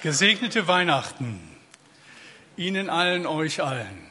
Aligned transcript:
Gesegnete 0.00 0.68
Weihnachten 0.68 1.40
Ihnen 2.56 2.88
allen, 2.88 3.26
euch 3.26 3.64
allen. 3.64 4.06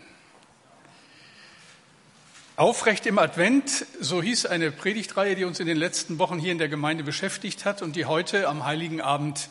Aufrecht 2.57 3.05
im 3.05 3.17
Advent, 3.17 3.85
so 4.01 4.21
hieß 4.21 4.47
eine 4.47 4.71
Predigtreihe, 4.71 5.35
die 5.35 5.45
uns 5.45 5.61
in 5.61 5.65
den 5.65 5.77
letzten 5.77 6.19
Wochen 6.19 6.39
hier 6.39 6.51
in 6.51 6.57
der 6.57 6.67
Gemeinde 6.67 7.05
beschäftigt 7.05 7.63
hat 7.63 7.81
und 7.81 7.95
die 7.95 8.03
heute 8.03 8.49
am 8.49 8.65
Heiligen 8.65 8.99
Abend 8.99 9.47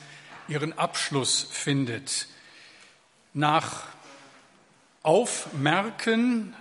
ihren 0.47 0.77
Abschluss 0.79 1.49
findet. 1.51 2.29
Nach 3.33 3.85
Aufmerken, 5.03 6.55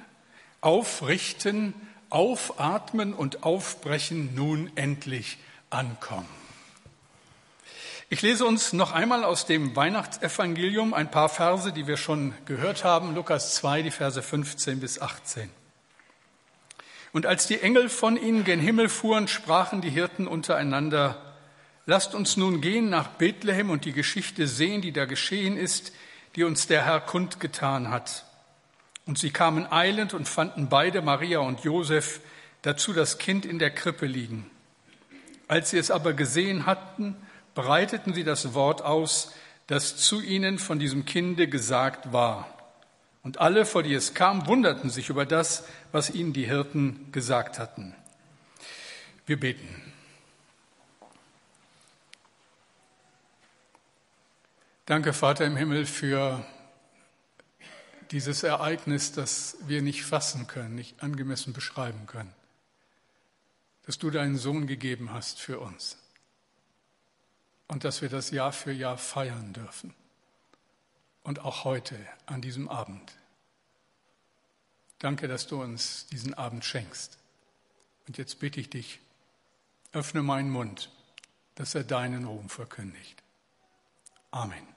Aufrichten, 0.62 1.74
Aufatmen 2.10 3.14
und 3.14 3.44
Aufbrechen 3.44 4.36
nun 4.36 4.72
endlich 4.76 5.38
ankommen. 5.70 6.45
Ich 8.08 8.22
lese 8.22 8.46
uns 8.46 8.72
noch 8.72 8.92
einmal 8.92 9.24
aus 9.24 9.48
dem 9.48 9.76
Weihnachtsevangelium 9.76 10.94
ein 10.94 11.10
paar 11.10 11.28
Verse, 11.28 11.74
die 11.74 11.88
wir 11.88 11.98
schon 11.98 12.36
gehört 12.46 12.84
haben, 12.84 13.16
Lukas 13.16 13.56
2, 13.56 13.82
die 13.82 13.90
Verse 13.90 14.22
15 14.22 14.80
bis 14.80 15.02
18. 15.02 15.50
Und 17.14 17.26
als 17.26 17.48
die 17.48 17.60
Engel 17.60 17.90
von 17.90 18.16
ihnen 18.16 18.44
gen 18.44 18.60
Himmel 18.60 18.90
fuhren, 18.90 19.28
sprachen 19.28 19.82
die 19.82 19.90
Hirten 19.90 20.28
untereinander, 20.28 21.36
lasst 21.88 22.14
uns 22.14 22.38
nun 22.38 22.62
gehen 22.62 22.92
nach 22.92 23.08
Bethlehem 23.08 23.72
und 23.72 23.86
die 23.86 23.94
Geschichte 23.94 24.46
sehen, 24.48 24.84
die 24.84 24.92
da 24.92 25.06
geschehen 25.06 25.58
ist, 25.58 25.92
die 26.36 26.44
uns 26.44 26.68
der 26.68 26.86
Herr 26.86 27.00
kundgetan 27.00 27.90
hat. 27.90 28.26
Und 29.08 29.18
sie 29.18 29.32
kamen 29.32 29.72
eilend 29.72 30.14
und 30.14 30.30
fanden 30.30 30.70
beide, 30.70 31.02
Maria 31.02 31.40
und 31.40 31.62
Josef, 31.62 32.22
dazu 32.62 32.94
das 32.94 33.18
Kind 33.18 33.48
in 33.48 33.58
der 33.58 33.72
Krippe 33.72 34.06
liegen. 34.06 34.48
Als 35.48 35.72
sie 35.72 35.80
es 35.80 35.90
aber 35.90 36.14
gesehen 36.14 36.68
hatten, 36.68 37.16
breiteten 37.56 38.14
sie 38.14 38.24
das 38.24 38.54
Wort 38.54 38.84
aus, 38.84 39.34
das 39.68 39.98
zu 39.98 40.22
ihnen 40.22 40.60
von 40.60 40.78
diesem 40.78 41.06
Kinde 41.06 41.48
gesagt 41.48 42.14
war. 42.14 42.52
Und 43.24 43.40
alle, 43.40 43.66
vor 43.66 43.82
die 43.82 43.94
es 43.94 44.14
kam, 44.14 44.46
wunderten 44.46 44.92
sich 44.92 45.10
über 45.10 45.26
das, 45.26 45.64
was 45.92 46.12
ihnen 46.12 46.34
die 46.34 46.46
Hirten 46.46 47.12
gesagt 47.12 47.58
hatten. 47.58 47.96
Wir 49.26 49.40
beten. 49.40 49.82
Danke, 54.86 55.14
Vater 55.14 55.46
im 55.46 55.58
Himmel, 55.58 55.88
für 55.88 56.46
dieses 58.12 58.44
Ereignis, 58.44 59.14
das 59.14 59.58
wir 59.66 59.82
nicht 59.82 60.04
fassen 60.04 60.46
können, 60.46 60.76
nicht 60.76 61.02
angemessen 61.02 61.54
beschreiben 61.54 62.06
können, 62.06 62.32
dass 63.88 63.98
du 63.98 64.12
deinen 64.12 64.38
Sohn 64.38 64.68
gegeben 64.68 65.12
hast 65.12 65.40
für 65.40 65.60
uns 65.60 65.98
und 67.68 67.84
dass 67.84 68.02
wir 68.02 68.10
das 68.10 68.32
Jahr 68.32 68.52
für 68.52 68.72
Jahr 68.72 68.98
feiern 68.98 69.54
dürfen. 69.54 69.94
Und 71.24 71.40
auch 71.40 71.64
heute 71.64 71.98
an 72.28 72.42
diesem 72.42 72.70
Abend. 72.70 73.14
Danke, 75.00 75.28
dass 75.28 75.48
du 75.48 75.62
uns 75.62 76.06
diesen 76.08 76.34
Abend 76.34 76.64
schenkst. 76.64 77.18
Und 78.08 78.18
jetzt 78.18 78.40
bitte 78.40 78.60
ich 78.60 78.70
dich, 78.70 79.00
öffne 79.92 80.22
meinen 80.22 80.52
Mund, 80.52 80.92
dass 81.56 81.74
er 81.74 81.84
deinen 81.84 82.26
Ruhm 82.26 82.50
verkündigt. 82.50 83.24
Amen. 84.30 84.68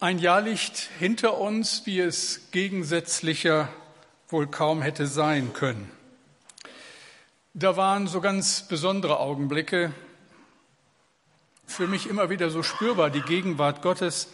Ein 0.00 0.20
Jahr 0.20 0.42
liegt 0.42 0.76
hinter 1.00 1.38
uns, 1.38 1.84
wie 1.84 1.98
es 1.98 2.52
gegensätzlicher 2.52 3.68
wohl 4.28 4.46
kaum 4.46 4.80
hätte 4.80 5.08
sein 5.08 5.52
können. 5.52 5.90
Da 7.60 7.76
waren 7.76 8.06
so 8.06 8.20
ganz 8.20 8.68
besondere 8.68 9.18
Augenblicke, 9.18 9.92
für 11.66 11.88
mich 11.88 12.08
immer 12.08 12.30
wieder 12.30 12.50
so 12.50 12.62
spürbar, 12.62 13.10
die 13.10 13.20
Gegenwart 13.20 13.82
Gottes, 13.82 14.28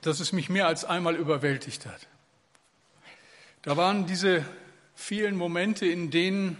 dass 0.00 0.20
es 0.20 0.32
mich 0.32 0.48
mehr 0.48 0.66
als 0.66 0.86
einmal 0.86 1.16
überwältigt 1.16 1.84
hat. 1.84 2.06
Da 3.60 3.76
waren 3.76 4.06
diese 4.06 4.42
vielen 4.94 5.36
Momente, 5.36 5.84
in 5.84 6.10
denen, 6.10 6.56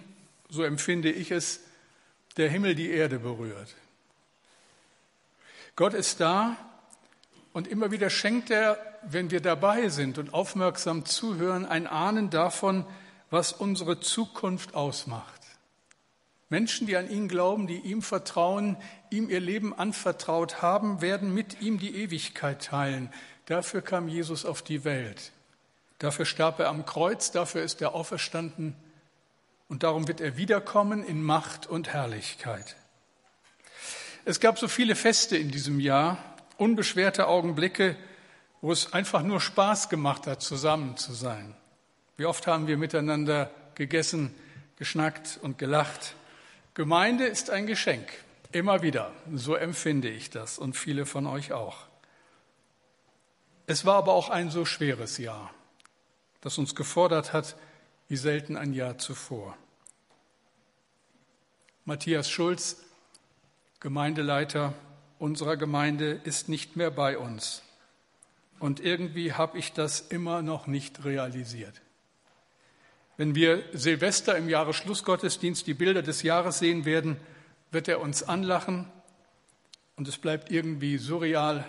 so 0.51 0.65
empfinde 0.65 1.11
ich 1.11 1.31
es, 1.31 1.61
der 2.37 2.51
Himmel 2.51 2.75
die 2.75 2.91
Erde 2.91 3.19
berührt. 3.19 3.75
Gott 5.77 5.95
ist 5.95 6.21
da 6.21 6.59
und 7.55 7.69
immer 7.69 7.91
wieder 7.91 8.11
schenkt 8.11 8.51
er, 8.51 8.77
wenn 9.01 9.31
wir 9.31 9.41
dabei 9.41 9.89
sind 9.89 10.19
und 10.19 10.35
aufmerksam 10.35 11.07
zuhören, 11.07 11.65
ein 11.65 11.87
Ahnen 11.87 12.29
davon, 12.29 12.85
was 13.31 13.55
unsere 13.55 13.99
Zukunft 13.99 14.75
ausmacht. 14.75 15.34
Menschen, 16.49 16.87
die 16.87 16.97
an 16.97 17.11
ihn 17.11 17.29
glauben, 17.29 17.67
die 17.67 17.79
ihm 17.79 18.03
vertrauen, 18.03 18.77
ihm 19.11 19.29
ihr 19.29 19.41
Leben 19.41 19.73
anvertraut 19.73 20.63
haben, 20.63 21.01
werden 21.01 21.33
mit 21.33 21.61
ihm 21.61 21.79
die 21.79 21.97
Ewigkeit 21.97 22.65
teilen. 22.65 23.13
Dafür 23.47 23.83
kam 23.83 24.09
Jesus 24.09 24.45
auf 24.45 24.63
die 24.63 24.85
Welt. 24.85 25.33
Dafür 25.99 26.27
starb 26.27 26.61
er 26.61 26.69
am 26.69 26.85
Kreuz, 26.85 27.31
dafür 27.31 27.63
ist 27.63 27.81
er 27.81 27.95
auferstanden 27.95 28.77
und 29.69 29.83
darum 29.83 30.07
wird 30.07 30.21
er 30.21 30.37
wiederkommen 30.37 31.05
in 31.05 31.23
Macht 31.23 31.67
und 31.67 31.89
Herrlichkeit. 31.89 32.77
Es 34.25 34.41
gab 34.41 34.59
so 34.59 34.69
viele 34.69 34.95
Feste 34.95 35.37
in 35.37 35.51
diesem 35.51 35.81
Jahr, 35.81 36.19
unbeschwerte 36.57 37.27
Augenblicke, 37.27 37.97
wo 38.61 38.73
es 38.73 38.93
einfach 38.93 39.23
nur 39.23 39.41
Spaß 39.41 39.89
gemacht 39.89 40.27
hat, 40.27 40.43
zusammen 40.43 40.97
zu 40.97 41.13
sein. 41.13 41.55
Wie 42.17 42.25
oft 42.25 42.47
haben 42.47 42.67
wir 42.67 42.77
miteinander 42.77 43.51
gegessen, 43.75 44.35
geschnackt 44.77 45.39
und 45.43 45.59
gelacht. 45.59 46.15
Gemeinde 46.75 47.27
ist 47.27 47.51
ein 47.51 47.69
Geschenk, 47.69 48.13
immer 48.51 48.83
wieder. 48.83 49.13
So 49.33 49.55
empfinde 49.55 50.11
ich 50.11 50.31
das 50.31 50.59
und 50.59 50.75
viele 50.75 51.07
von 51.07 51.25
euch 51.29 51.53
auch. 51.53 51.87
Es 53.67 53.87
war 53.87 53.95
aber 53.95 54.13
auch 54.13 54.29
ein 54.29 54.51
so 54.51 54.65
schweres 54.65 55.19
Jahr, 55.19 55.55
das 56.41 56.59
uns 56.59 56.75
gefordert 56.75 57.33
hat, 57.33 57.57
wie 58.09 58.17
selten 58.17 58.57
ein 58.57 58.73
Jahr 58.73 58.99
zuvor. 58.99 59.57
Matthias 61.85 62.29
Schulz, 62.29 62.79
Gemeindeleiter 63.79 64.75
unserer 65.21 65.57
Gemeinde, 65.57 66.21
ist 66.25 66.49
nicht 66.49 66.75
mehr 66.75 66.91
bei 66.91 67.19
uns. 67.19 67.63
Und 68.59 68.81
irgendwie 68.81 69.33
habe 69.33 69.59
ich 69.59 69.73
das 69.73 70.01
immer 70.01 70.43
noch 70.43 70.67
nicht 70.67 71.05
realisiert. 71.05 71.84
Wenn 73.17 73.35
wir 73.35 73.63
Silvester 73.73 74.37
im 74.37 74.49
Jahresschlussgottesdienst 74.49 75.67
die 75.67 75.75
Bilder 75.75 76.03
des 76.03 76.23
Jahres 76.23 76.59
sehen 76.59 76.85
werden, 76.85 77.17
wird 77.71 77.89
er 77.89 78.01
uns 78.01 78.23
anlachen 78.23 78.91
und 79.97 80.09
es 80.09 80.19
bleibt 80.19 80.51
irgendwie 80.51 80.99
surreal, 80.99 81.65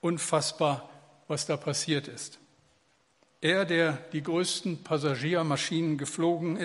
unfassbar, 0.00 0.88
was 1.28 1.46
da 1.46 1.56
passiert 1.56 2.08
ist. 2.08 2.38
Er, 3.40 3.66
der 3.66 3.98
die 4.12 4.22
größten 4.22 4.84
Passagiermaschinen 4.84 5.98
geflogen 5.98 6.58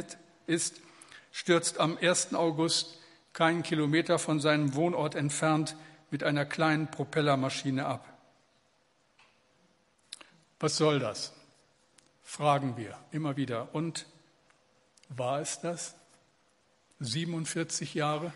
ist, 0.47 0.81
stürzt 1.31 1.79
am 1.79 1.97
1. 1.97 2.33
August 2.33 2.97
keinen 3.33 3.63
Kilometer 3.63 4.17
von 4.17 4.39
seinem 4.39 4.75
Wohnort 4.75 5.15
entfernt 5.15 5.75
mit 6.09 6.23
einer 6.23 6.45
kleinen 6.45 6.89
Propellermaschine 6.89 7.85
ab. 7.85 8.05
Was 10.59 10.77
soll 10.77 10.99
das? 10.99 11.33
Fragen 12.29 12.77
wir 12.77 12.95
immer 13.11 13.37
wieder. 13.37 13.73
Und 13.73 14.05
war 15.09 15.41
es 15.41 15.61
das? 15.61 15.95
47 16.99 17.95
Jahre? 17.95 18.31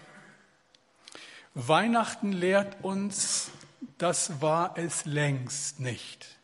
Weihnachten 1.54 2.32
lehrt 2.32 2.84
uns, 2.84 3.52
das 4.00 4.42
war 4.42 4.80
es 4.80 5.06
längst 5.06 5.80
nicht. 5.80 6.40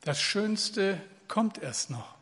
Das 0.00 0.20
Schönste 0.20 1.00
kommt 1.28 1.58
erst 1.58 1.90
noch. 1.90 2.16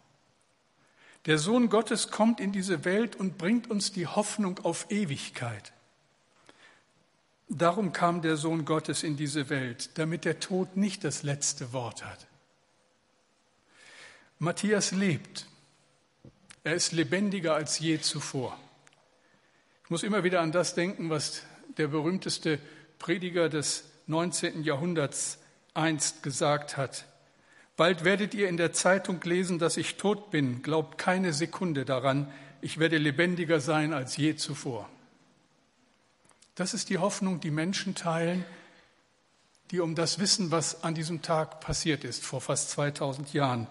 Der 1.25 1.39
Sohn 1.39 1.71
Gottes 1.71 2.11
kommt 2.11 2.39
in 2.39 2.53
diese 2.53 2.85
Welt 2.85 3.17
und 3.17 3.39
bringt 3.39 3.71
uns 3.71 3.91
die 3.91 4.07
Hoffnung 4.07 4.59
auf 4.65 4.91
Ewigkeit. 4.91 5.73
Darum 7.49 7.95
kam 7.95 8.21
der 8.21 8.37
Sohn 8.37 8.67
Gottes 8.67 9.03
in 9.03 9.17
diese 9.17 9.49
Welt, 9.49 9.97
damit 9.99 10.27
der 10.27 10.41
Tod 10.41 10.77
nicht 10.77 11.05
das 11.05 11.23
letzte 11.23 11.73
Wort 11.73 12.05
hat. 12.05 12.27
Matthias 14.39 14.93
lebt. 14.93 15.47
Er 16.63 16.75
ist 16.75 16.93
lebendiger 16.93 17.55
als 17.55 17.79
je 17.79 18.01
zuvor. 18.01 18.59
Ich 19.85 19.91
muss 19.91 20.03
immer 20.03 20.25
wieder 20.25 20.41
an 20.41 20.53
das 20.53 20.75
denken, 20.75 21.11
was 21.11 21.43
der 21.79 21.89
berühmteste 21.89 22.59
Prediger 22.99 23.49
des 23.49 23.85
19. 24.09 24.63
Jahrhunderts 24.63 25.39
einst 25.75 26.23
gesagt 26.23 26.77
hat. 26.77 27.07
Bald 27.77 28.05
werdet 28.05 28.35
ihr 28.35 28.49
in 28.49 28.57
der 28.57 28.73
Zeitung 28.73 29.21
lesen, 29.23 29.59
dass 29.59 29.77
ich 29.77 29.97
tot 29.97 30.31
bin. 30.31 30.63
Glaubt 30.63 30.99
keine 30.99 31.33
Sekunde 31.33 31.85
daran. 31.85 32.31
Ich 32.61 32.79
werde 32.79 32.99
lebendiger 32.99 33.61
sein 33.61 33.93
als 33.93 34.17
je 34.17 34.37
zuvor. 34.37 34.89
Das 36.55 36.75
ist 36.75 36.89
die 36.89 36.99
Hoffnung, 36.99 37.41
die 37.41 37.51
Menschen 37.51 37.95
teilen, 37.95 38.45
die 39.71 39.81
um 39.81 39.95
das 39.95 40.19
wissen, 40.19 40.51
was 40.51 40.85
an 40.85 40.95
diesem 40.95 41.21
Tag 41.21 41.61
passiert 41.61 42.05
ist, 42.05 42.25
vor 42.25 42.41
fast 42.41 42.71
2000 42.71 43.33
Jahren. 43.35 43.67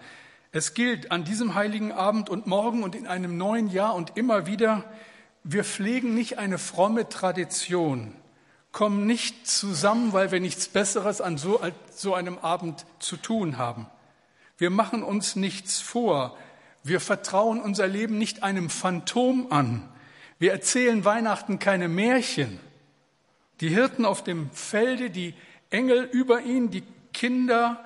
Es 0.52 0.74
gilt 0.74 1.10
an 1.12 1.24
diesem 1.24 1.54
heiligen 1.54 1.92
Abend 1.92 2.30
und 2.30 2.46
morgen 2.46 2.82
und 2.82 2.94
in 2.94 3.06
einem 3.06 3.36
neuen 3.36 3.68
Jahr 3.68 3.94
und 3.94 4.16
immer 4.16 4.46
wieder, 4.46 4.84
Wir 5.48 5.62
pflegen 5.62 6.12
nicht 6.16 6.38
eine 6.38 6.58
fromme 6.58 7.08
Tradition, 7.08 8.12
kommen 8.72 9.06
nicht 9.06 9.46
zusammen, 9.46 10.12
weil 10.12 10.32
wir 10.32 10.40
nichts 10.40 10.66
Besseres 10.66 11.20
an 11.20 11.38
so, 11.38 11.60
so 11.94 12.14
einem 12.14 12.38
Abend 12.38 12.84
zu 12.98 13.16
tun 13.16 13.56
haben. 13.56 13.86
Wir 14.58 14.70
machen 14.70 15.04
uns 15.04 15.36
nichts 15.36 15.80
vor. 15.80 16.36
Wir 16.82 17.00
vertrauen 17.00 17.60
unser 17.60 17.86
Leben 17.86 18.18
nicht 18.18 18.42
einem 18.42 18.70
Phantom 18.70 19.52
an. 19.52 19.88
Wir 20.40 20.50
erzählen 20.50 21.04
Weihnachten 21.04 21.60
keine 21.60 21.86
Märchen. 21.86 22.58
Die 23.60 23.68
Hirten 23.68 24.04
auf 24.04 24.24
dem 24.24 24.50
Felde, 24.50 25.10
die 25.10 25.34
Engel 25.70 26.08
über 26.10 26.40
ihn, 26.40 26.70
die 26.70 26.82
Kinder, 27.12 27.84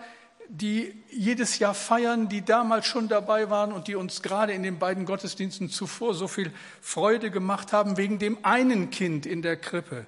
die 0.52 0.92
jedes 1.10 1.60
Jahr 1.60 1.74
feiern, 1.74 2.28
die 2.28 2.44
damals 2.44 2.86
schon 2.86 3.08
dabei 3.08 3.50
waren 3.50 3.72
und 3.72 3.86
die 3.86 3.94
uns 3.94 4.20
gerade 4.20 4.52
in 4.52 4.64
den 4.64 4.80
beiden 4.80 5.04
Gottesdiensten 5.04 5.70
zuvor 5.70 6.12
so 6.12 6.26
viel 6.26 6.52
Freude 6.80 7.30
gemacht 7.30 7.72
haben 7.72 7.96
wegen 7.96 8.18
dem 8.18 8.44
einen 8.44 8.90
Kind 8.90 9.26
in 9.26 9.42
der 9.42 9.56
Krippe. 9.56 10.06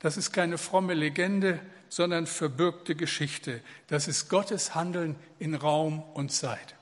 Das 0.00 0.16
ist 0.16 0.32
keine 0.32 0.58
fromme 0.58 0.94
Legende, 0.94 1.60
sondern 1.88 2.26
verbürgte 2.26 2.96
Geschichte. 2.96 3.60
Das 3.86 4.08
ist 4.08 4.28
Gottes 4.28 4.74
Handeln 4.74 5.14
in 5.38 5.54
Raum 5.54 6.02
und 6.14 6.32
Zeit. 6.32 6.74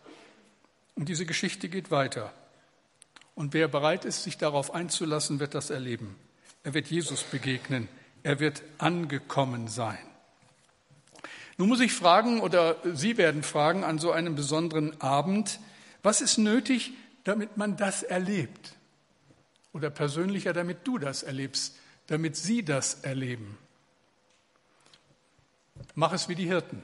Und 0.95 1.11
diese 1.11 1.27
Geschichte 1.27 1.69
geht 1.69 1.91
weiter. 1.91 2.33
Und 3.35 3.53
wer 3.53 3.69
bereit 3.69 4.07
ist, 4.07 4.25
sich 4.25 4.39
darauf 4.39 4.75
einzulassen, 4.75 5.41
wird 5.41 5.55
das 5.55 5.69
erleben. 5.69 6.17
Er 6.65 6.73
wird 6.73 6.89
Jesus 6.89 7.23
begegnen. 7.23 7.89
Er 8.23 8.41
wird 8.41 8.63
angekommen 8.79 9.69
sein. 9.69 10.08
Nun 11.59 11.69
muss 11.69 11.81
ich 11.81 11.93
fragen, 11.93 12.41
oder 12.41 12.77
Sie 12.85 13.17
werden 13.17 13.43
fragen 13.43 13.83
an 13.83 13.99
so 13.99 14.13
einem 14.13 14.37
besonderen 14.37 15.01
Abend, 15.01 15.59
was 16.05 16.21
ist 16.21 16.39
nötig, 16.39 16.93
damit 17.25 17.57
man 17.57 17.77
das 17.77 18.05
erlebt? 18.05 18.77
Oder 19.73 19.91
persönlicher, 19.91 20.53
damit 20.53 20.87
du 20.87 20.99
das 20.99 21.25
erlebst, 21.25 21.77
damit 22.07 22.37
Sie 22.37 22.65
das 22.65 23.03
erleben. 23.03 23.59
Mach 25.95 26.13
es 26.13 26.29
wie 26.29 26.37
die 26.37 26.47
Hirten. 26.47 26.83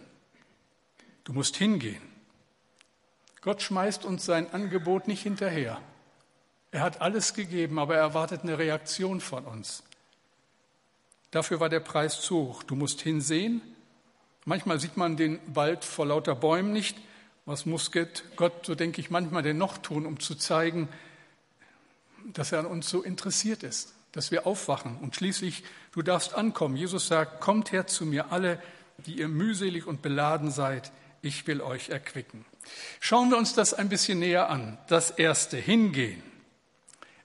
Du 1.23 1.32
musst 1.32 1.56
hingehen. 1.56 2.03
Gott 3.43 3.62
schmeißt 3.62 4.05
uns 4.05 4.25
sein 4.25 4.53
Angebot 4.53 5.06
nicht 5.06 5.23
hinterher. 5.23 5.81
Er 6.73 6.81
hat 6.81 7.00
alles 7.00 7.35
gegeben, 7.35 7.79
aber 7.79 7.94
er 7.94 8.00
erwartet 8.00 8.43
eine 8.43 8.59
Reaktion 8.59 9.20
von 9.20 9.44
uns. 9.44 9.85
Dafür 11.31 11.61
war 11.61 11.69
der 11.69 11.81
Preis 11.81 12.20
zu 12.20 12.37
hoch. 12.37 12.62
Du 12.65 12.75
musst 12.75 13.00
hinsehen, 13.03 13.62
Manchmal 14.44 14.79
sieht 14.79 14.96
man 14.96 15.17
den 15.17 15.38
Wald 15.46 15.85
vor 15.85 16.06
lauter 16.06 16.35
Bäumen 16.35 16.73
nicht. 16.73 16.96
Was 17.46 17.67
muss 17.67 17.91
Gott, 18.37 18.67
so 18.67 18.75
denke 18.75 19.00
ich, 19.00 19.11
manchmal 19.11 19.43
denn 19.43 19.58
noch 19.58 19.79
tun, 19.79 20.06
um 20.06 20.20
zu 20.20 20.35
zeigen, 20.35 20.88
dass 22.32 22.52
er 22.52 22.61
an 22.61 22.67
uns 22.67 22.88
so 22.88 23.02
interessiert 23.02 23.62
ist, 23.62 23.94
dass 24.12 24.31
wir 24.31 24.46
aufwachen 24.46 24.99
und 24.99 25.14
schließlich, 25.14 25.62
du 25.93 26.02
darfst 26.02 26.35
ankommen. 26.35 26.76
Jesus 26.76 27.06
sagt, 27.08 27.41
kommt 27.41 27.73
her 27.73 27.87
zu 27.87 28.06
mir 28.06 28.32
alle, 28.32 28.62
die 29.06 29.19
ihr 29.19 29.29
mühselig 29.29 29.87
und 29.87 30.02
beladen 30.02 30.50
seid, 30.50 30.93
ich 31.20 31.46
will 31.46 31.61
euch 31.61 31.88
erquicken. 31.88 32.44
Schauen 33.00 33.31
wir 33.31 33.38
uns 33.38 33.55
das 33.55 33.75
ein 33.75 33.88
bisschen 33.88 34.19
näher 34.19 34.49
an. 34.50 34.79
Das 34.88 35.11
erste, 35.11 35.56
hingehen. 35.56 36.23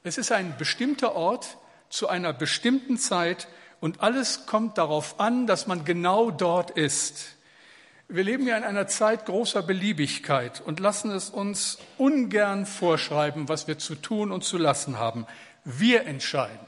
Es 0.03 0.17
ist 0.17 0.31
ein 0.31 0.57
bestimmter 0.57 1.15
Ort 1.15 1.57
zu 1.89 2.07
einer 2.07 2.33
bestimmten 2.33 2.97
Zeit, 2.97 3.47
und 3.79 4.01
alles 4.01 4.45
kommt 4.45 4.77
darauf 4.77 5.19
an, 5.19 5.47
dass 5.47 5.67
man 5.67 5.85
genau 5.85 6.31
dort 6.31 6.71
ist. 6.71 7.35
Wir 8.07 8.23
leben 8.23 8.47
ja 8.47 8.57
in 8.57 8.63
einer 8.63 8.87
Zeit 8.87 9.25
großer 9.25 9.61
Beliebigkeit 9.61 10.61
und 10.65 10.79
lassen 10.79 11.11
es 11.11 11.29
uns 11.29 11.77
ungern 11.97 12.65
vorschreiben, 12.65 13.47
was 13.47 13.67
wir 13.67 13.77
zu 13.77 13.95
tun 13.95 14.31
und 14.31 14.43
zu 14.43 14.57
lassen 14.57 14.97
haben. 14.97 15.27
Wir 15.63 16.05
entscheiden. 16.05 16.67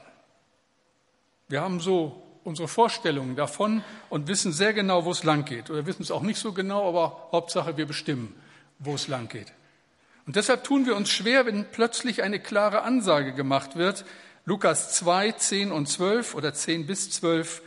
Wir 1.48 1.60
haben 1.60 1.80
so 1.80 2.22
unsere 2.44 2.68
Vorstellungen 2.68 3.36
davon 3.36 3.82
und 4.08 4.28
wissen 4.28 4.52
sehr 4.52 4.72
genau, 4.72 5.04
wo 5.04 5.10
es 5.10 5.24
lang 5.24 5.44
geht. 5.44 5.68
Oder 5.68 5.86
wissen 5.86 6.02
es 6.02 6.10
auch 6.10 6.22
nicht 6.22 6.38
so 6.38 6.52
genau, 6.52 6.88
aber 6.88 7.28
Hauptsache, 7.32 7.76
wir 7.76 7.86
bestimmen, 7.86 8.34
wo 8.78 8.94
es 8.94 9.08
lang 9.08 9.28
geht. 9.28 9.52
Und 10.26 10.36
deshalb 10.36 10.64
tun 10.64 10.86
wir 10.86 10.96
uns 10.96 11.10
schwer, 11.10 11.46
wenn 11.46 11.64
plötzlich 11.64 12.22
eine 12.22 12.38
klare 12.38 12.82
Ansage 12.82 13.32
gemacht 13.32 13.76
wird, 13.76 14.04
Lukas 14.44 14.94
2, 14.94 15.32
10 15.32 15.72
und 15.72 15.86
12 15.88 16.34
oder 16.34 16.52
10 16.52 16.86
bis 16.86 17.10
12. 17.10 17.62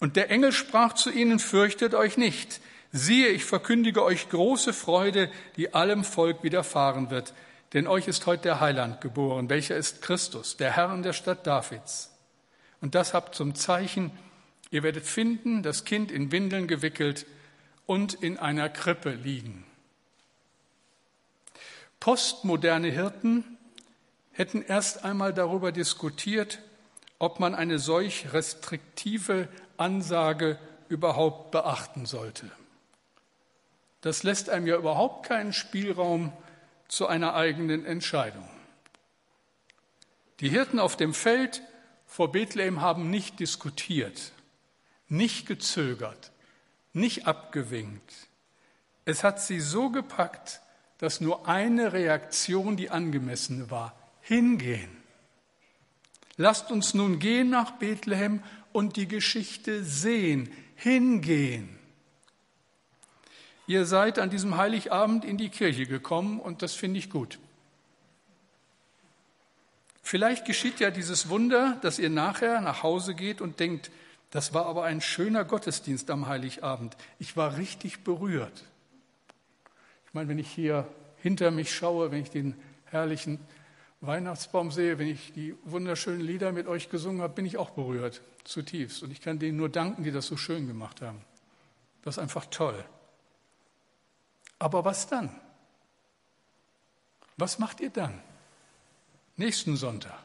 Und 0.00 0.16
der 0.16 0.30
Engel 0.30 0.52
sprach 0.52 0.94
zu 0.94 1.10
ihnen, 1.10 1.38
fürchtet 1.38 1.94
euch 1.94 2.16
nicht. 2.16 2.60
Siehe, 2.92 3.28
ich 3.28 3.44
verkündige 3.44 4.04
euch 4.04 4.28
große 4.28 4.72
Freude, 4.72 5.30
die 5.56 5.74
allem 5.74 6.04
Volk 6.04 6.42
widerfahren 6.42 7.10
wird. 7.10 7.34
Denn 7.72 7.86
euch 7.86 8.06
ist 8.06 8.26
heute 8.26 8.42
der 8.42 8.60
Heiland 8.60 9.00
geboren, 9.00 9.48
welcher 9.48 9.76
ist 9.76 10.02
Christus, 10.02 10.56
der 10.56 10.76
Herr 10.76 10.92
in 10.92 11.02
der 11.02 11.14
Stadt 11.14 11.46
Davids. 11.46 12.10
Und 12.80 12.94
das 12.94 13.14
habt 13.14 13.34
zum 13.34 13.54
Zeichen, 13.54 14.10
ihr 14.70 14.82
werdet 14.82 15.06
finden, 15.06 15.62
das 15.62 15.84
Kind 15.84 16.12
in 16.12 16.32
Windeln 16.32 16.68
gewickelt 16.68 17.26
und 17.86 18.14
in 18.14 18.38
einer 18.38 18.68
Krippe 18.68 19.10
liegen. 19.10 19.64
Postmoderne 21.98 22.90
Hirten 22.90 23.56
hätten 24.32 24.62
erst 24.62 25.04
einmal 25.04 25.32
darüber 25.32 25.72
diskutiert, 25.72 26.60
ob 27.18 27.38
man 27.38 27.54
eine 27.54 27.78
solch 27.78 28.32
restriktive 28.32 29.48
Ansage 29.76 30.58
überhaupt 30.88 31.50
beachten 31.50 32.06
sollte. 32.06 32.50
Das 34.00 34.24
lässt 34.24 34.50
einem 34.50 34.66
ja 34.66 34.76
überhaupt 34.76 35.26
keinen 35.26 35.52
Spielraum 35.52 36.32
zu 36.88 37.06
einer 37.06 37.34
eigenen 37.34 37.86
Entscheidung. 37.86 38.48
Die 40.40 40.48
Hirten 40.48 40.80
auf 40.80 40.96
dem 40.96 41.14
Feld 41.14 41.62
vor 42.06 42.32
Bethlehem 42.32 42.80
haben 42.80 43.10
nicht 43.10 43.38
diskutiert, 43.38 44.32
nicht 45.08 45.46
gezögert, 45.46 46.32
nicht 46.92 47.26
abgewinkt. 47.26 48.12
Es 49.04 49.22
hat 49.22 49.40
sie 49.40 49.60
so 49.60 49.90
gepackt, 49.90 50.60
dass 50.98 51.20
nur 51.20 51.48
eine 51.48 51.92
Reaktion 51.92 52.76
die 52.76 52.90
angemessene 52.90 53.70
war 53.70 54.01
hingehen. 54.32 54.88
Lasst 56.38 56.70
uns 56.70 56.94
nun 56.94 57.18
gehen 57.18 57.50
nach 57.50 57.72
Bethlehem 57.72 58.42
und 58.72 58.96
die 58.96 59.06
Geschichte 59.06 59.84
sehen, 59.84 60.50
hingehen. 60.74 61.78
Ihr 63.66 63.84
seid 63.84 64.18
an 64.18 64.30
diesem 64.30 64.56
Heiligabend 64.56 65.26
in 65.26 65.36
die 65.36 65.50
Kirche 65.50 65.86
gekommen 65.86 66.40
und 66.40 66.62
das 66.62 66.72
finde 66.72 66.98
ich 66.98 67.10
gut. 67.10 67.38
Vielleicht 70.02 70.46
geschieht 70.46 70.80
ja 70.80 70.90
dieses 70.90 71.28
Wunder, 71.28 71.78
dass 71.82 71.98
ihr 71.98 72.10
nachher 72.10 72.62
nach 72.62 72.82
Hause 72.82 73.14
geht 73.14 73.42
und 73.42 73.60
denkt, 73.60 73.90
das 74.30 74.54
war 74.54 74.64
aber 74.64 74.84
ein 74.84 75.02
schöner 75.02 75.44
Gottesdienst 75.44 76.10
am 76.10 76.26
Heiligabend. 76.26 76.96
Ich 77.18 77.36
war 77.36 77.58
richtig 77.58 78.02
berührt. 78.02 78.64
Ich 80.06 80.14
meine, 80.14 80.30
wenn 80.30 80.38
ich 80.38 80.50
hier 80.50 80.88
hinter 81.18 81.50
mich 81.50 81.74
schaue, 81.74 82.10
wenn 82.10 82.22
ich 82.22 82.30
den 82.30 82.54
herrlichen 82.86 83.38
Weihnachtsbaum 84.02 84.72
sehe, 84.72 84.98
wenn 84.98 85.06
ich 85.06 85.32
die 85.32 85.54
wunderschönen 85.64 86.20
Lieder 86.20 86.50
mit 86.50 86.66
euch 86.66 86.90
gesungen 86.90 87.22
habe, 87.22 87.34
bin 87.34 87.46
ich 87.46 87.56
auch 87.56 87.70
berührt, 87.70 88.20
zutiefst. 88.42 89.04
Und 89.04 89.12
ich 89.12 89.20
kann 89.20 89.38
denen 89.38 89.56
nur 89.56 89.68
danken, 89.68 90.02
die 90.02 90.10
das 90.10 90.26
so 90.26 90.36
schön 90.36 90.66
gemacht 90.66 91.00
haben. 91.00 91.22
Das 92.02 92.16
ist 92.16 92.18
einfach 92.18 92.46
toll. 92.46 92.84
Aber 94.58 94.84
was 94.84 95.06
dann? 95.06 95.30
Was 97.36 97.60
macht 97.60 97.80
ihr 97.80 97.90
dann? 97.90 98.20
Nächsten 99.36 99.76
Sonntag. 99.76 100.18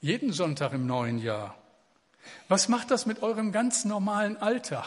Jeden 0.00 0.32
Sonntag 0.32 0.72
im 0.72 0.86
neuen 0.86 1.18
Jahr. 1.18 1.54
Was 2.48 2.68
macht 2.68 2.90
das 2.90 3.04
mit 3.04 3.22
eurem 3.22 3.52
ganz 3.52 3.84
normalen 3.84 4.38
Alltag? 4.38 4.86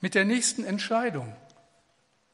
Mit 0.00 0.14
der 0.14 0.24
nächsten 0.24 0.64
Entscheidung? 0.64 1.36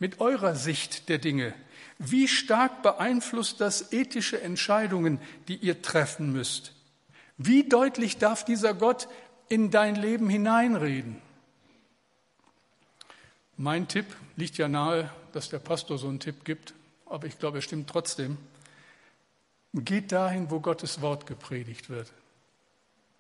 Mit 0.03 0.19
eurer 0.19 0.57
Sicht 0.57 1.09
der 1.09 1.19
Dinge? 1.19 1.55
Wie 1.97 2.27
stark 2.27 2.83
beeinflusst 2.83 3.61
das 3.61 3.93
ethische 3.93 4.43
Entscheidungen, 4.43 5.21
die 5.47 5.55
ihr 5.55 5.81
treffen 5.81 6.33
müsst? 6.33 6.73
Wie 7.39 7.69
deutlich 7.69 8.19
darf 8.19 8.45
dieser 8.45 8.75
Gott 8.75 9.07
in 9.49 9.71
dein 9.71 9.95
Leben 9.95 10.29
hineinreden? 10.29 11.23
Mein 13.57 13.87
Tipp 13.87 14.07
liegt 14.35 14.59
ja 14.59 14.67
nahe, 14.67 15.09
dass 15.35 15.51
der 15.51 15.61
Pastor 15.61 15.99
so 15.99 16.09
einen 16.09 16.19
Tipp 16.19 16.45
gibt, 16.45 16.75
aber 17.07 17.29
ich 17.29 17.39
glaube, 17.39 17.59
er 17.59 17.63
stimmt 17.63 17.89
trotzdem. 17.89 18.39
Geht 19.73 20.11
dahin, 20.11 20.51
wo 20.51 20.59
Gottes 20.59 21.01
Wort 21.01 21.29
gepredigt 21.29 21.91
wird. 21.91 22.13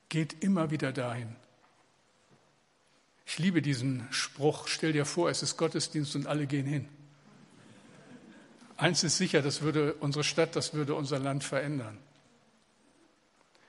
Geht 0.08 0.42
immer 0.42 0.72
wieder 0.72 0.90
dahin. 0.90 1.36
Ich 3.32 3.38
liebe 3.38 3.62
diesen 3.62 4.06
Spruch, 4.10 4.68
stell 4.68 4.92
dir 4.92 5.06
vor, 5.06 5.30
es 5.30 5.42
ist 5.42 5.56
Gottesdienst 5.56 6.14
und 6.16 6.26
alle 6.26 6.46
gehen 6.46 6.66
hin. 6.66 6.86
Eins 8.76 9.04
ist 9.04 9.16
sicher, 9.16 9.40
das 9.40 9.62
würde 9.62 9.94
unsere 9.94 10.22
Stadt, 10.22 10.54
das 10.54 10.74
würde 10.74 10.94
unser 10.94 11.18
Land 11.18 11.42
verändern. 11.42 11.96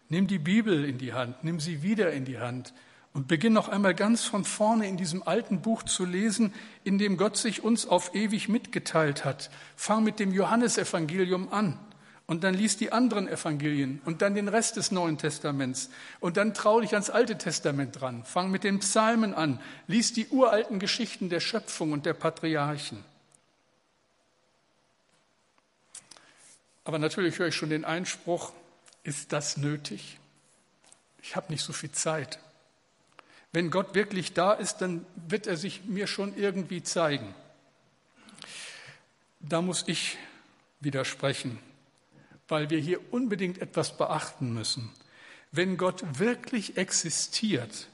Nimm 0.09 0.27
die 0.27 0.37
Bibel 0.37 0.83
in 0.83 0.97
die 0.97 1.13
Hand, 1.13 1.45
nimm 1.45 1.61
sie 1.61 1.81
wieder 1.81 2.11
in 2.11 2.25
die 2.25 2.39
Hand 2.39 2.73
und 3.13 3.29
beginn 3.29 3.53
noch 3.53 3.69
einmal 3.69 3.95
ganz 3.95 4.25
von 4.25 4.43
vorne 4.43 4.85
in 4.85 4.97
diesem 4.97 5.23
alten 5.23 5.61
Buch 5.61 5.83
zu 5.83 6.03
lesen, 6.03 6.53
in 6.83 6.97
dem 6.97 7.15
Gott 7.15 7.37
sich 7.37 7.63
uns 7.63 7.85
auf 7.85 8.13
ewig 8.13 8.49
mitgeteilt 8.49 9.23
hat. 9.23 9.49
Fang 9.77 10.03
mit 10.03 10.19
dem 10.19 10.33
Johannesevangelium 10.33 11.53
an 11.53 11.79
und 12.25 12.43
dann 12.43 12.53
liest 12.53 12.79
die 12.79 12.91
anderen 12.91 13.27
Evangelien 13.27 14.01
und 14.05 14.21
dann 14.21 14.35
den 14.35 14.47
Rest 14.47 14.77
des 14.77 14.91
Neuen 14.91 15.17
Testaments 15.17 15.89
und 16.19 16.37
dann 16.37 16.53
trau 16.53 16.79
dich 16.79 16.93
ans 16.93 17.09
Alte 17.09 17.37
Testament 17.37 17.99
dran. 17.99 18.23
Fang 18.23 18.49
mit 18.49 18.63
den 18.63 18.79
Psalmen 18.79 19.33
an, 19.33 19.59
lies 19.87 20.13
die 20.13 20.27
uralten 20.27 20.79
Geschichten 20.79 21.29
der 21.29 21.41
Schöpfung 21.41 21.91
und 21.91 22.05
der 22.05 22.13
Patriarchen. 22.13 23.03
Aber 26.85 26.97
natürlich 26.97 27.39
höre 27.39 27.47
ich 27.47 27.55
schon 27.55 27.69
den 27.69 27.85
Einspruch, 27.85 28.53
ist 29.03 29.33
das 29.33 29.57
nötig? 29.57 30.19
Ich 31.21 31.35
habe 31.35 31.51
nicht 31.51 31.63
so 31.63 31.73
viel 31.73 31.91
Zeit. 31.91 32.39
Wenn 33.51 33.69
Gott 33.69 33.95
wirklich 33.95 34.33
da 34.33 34.53
ist, 34.53 34.77
dann 34.77 35.05
wird 35.27 35.45
er 35.45 35.57
sich 35.57 35.83
mir 35.85 36.07
schon 36.07 36.35
irgendwie 36.37 36.83
zeigen. 36.83 37.35
Da 39.39 39.61
muss 39.61 39.83
ich 39.87 40.17
widersprechen 40.79 41.59
weil 42.47 42.69
wir 42.69 42.79
hier 42.79 42.99
unbedingt 43.11 43.61
etwas 43.61 43.97
beachten 43.97 44.53
müssen. 44.53 44.91
Wenn 45.51 45.77
Gott 45.77 46.19
wirklich 46.19 46.77
existiert, 46.77 47.87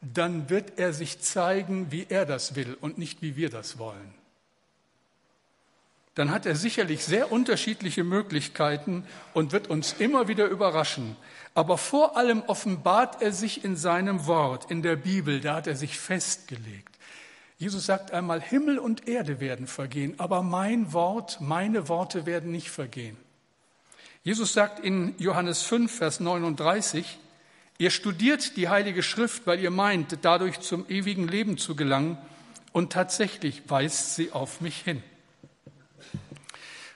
dann 0.00 0.50
wird 0.50 0.78
er 0.78 0.92
sich 0.92 1.20
zeigen, 1.20 1.90
wie 1.90 2.06
er 2.08 2.26
das 2.26 2.54
will 2.54 2.76
und 2.80 2.98
nicht 2.98 3.22
wie 3.22 3.36
wir 3.36 3.50
das 3.50 3.78
wollen. 3.78 4.14
Dann 6.14 6.30
hat 6.30 6.46
er 6.46 6.56
sicherlich 6.56 7.04
sehr 7.04 7.30
unterschiedliche 7.30 8.02
Möglichkeiten 8.02 9.04
und 9.34 9.52
wird 9.52 9.68
uns 9.68 9.92
immer 9.98 10.28
wieder 10.28 10.46
überraschen. 10.46 11.14
Aber 11.54 11.76
vor 11.76 12.16
allem 12.16 12.42
offenbart 12.46 13.20
er 13.20 13.32
sich 13.32 13.64
in 13.64 13.76
seinem 13.76 14.26
Wort, 14.26 14.70
in 14.70 14.82
der 14.82 14.96
Bibel, 14.96 15.40
da 15.40 15.56
hat 15.56 15.66
er 15.66 15.76
sich 15.76 15.98
festgelegt. 15.98 16.96
Jesus 17.58 17.84
sagt 17.84 18.12
einmal, 18.12 18.40
Himmel 18.40 18.78
und 18.78 19.08
Erde 19.08 19.40
werden 19.40 19.66
vergehen, 19.66 20.14
aber 20.18 20.42
mein 20.42 20.94
Wort, 20.94 21.40
meine 21.42 21.88
Worte 21.88 22.24
werden 22.24 22.50
nicht 22.50 22.70
vergehen. 22.70 23.18
Jesus 24.26 24.54
sagt 24.54 24.80
in 24.80 25.14
Johannes 25.18 25.62
5, 25.62 25.98
Vers 25.98 26.18
39, 26.18 27.20
ihr 27.78 27.90
studiert 27.92 28.56
die 28.56 28.68
Heilige 28.68 29.04
Schrift, 29.04 29.46
weil 29.46 29.60
ihr 29.60 29.70
meint, 29.70 30.18
dadurch 30.22 30.58
zum 30.58 30.84
ewigen 30.88 31.28
Leben 31.28 31.58
zu 31.58 31.76
gelangen, 31.76 32.18
und 32.72 32.92
tatsächlich 32.92 33.70
weist 33.70 34.16
sie 34.16 34.32
auf 34.32 34.60
mich 34.60 34.80
hin. 34.80 35.00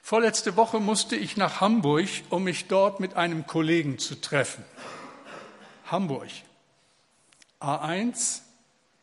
Vorletzte 0.02 0.56
Woche 0.56 0.80
musste 0.80 1.14
ich 1.14 1.36
nach 1.36 1.60
Hamburg, 1.60 2.08
um 2.30 2.42
mich 2.42 2.66
dort 2.66 2.98
mit 2.98 3.14
einem 3.14 3.46
Kollegen 3.46 4.00
zu 4.00 4.20
treffen. 4.20 4.64
Hamburg. 5.86 6.30
A1, 7.60 8.40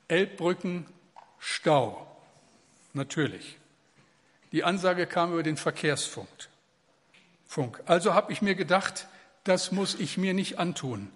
Elbbrücken, 0.10 0.86
Stau. 1.40 2.06
Natürlich. 2.92 3.56
Die 4.52 4.66
Ansage 4.66 5.08
kam 5.08 5.32
über 5.32 5.44
den 5.44 5.56
Verkehrsfunk. 5.56 6.28
Funk. 7.48 7.82
Also 7.86 8.14
habe 8.14 8.32
ich 8.34 8.42
mir 8.42 8.56
gedacht, 8.56 9.08
das 9.44 9.72
muss 9.72 9.96
ich 9.96 10.18
mir 10.18 10.34
nicht 10.34 10.60
antun. 10.60 11.10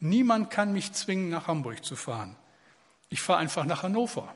Niemand 0.00 0.50
kann 0.50 0.72
mich 0.72 0.92
zwingen, 0.92 1.30
nach 1.30 1.46
Hamburg 1.46 1.84
zu 1.84 1.96
fahren. 1.96 2.36
Ich 3.08 3.22
fahre 3.22 3.38
einfach 3.38 3.64
nach 3.64 3.82
Hannover. 3.82 4.34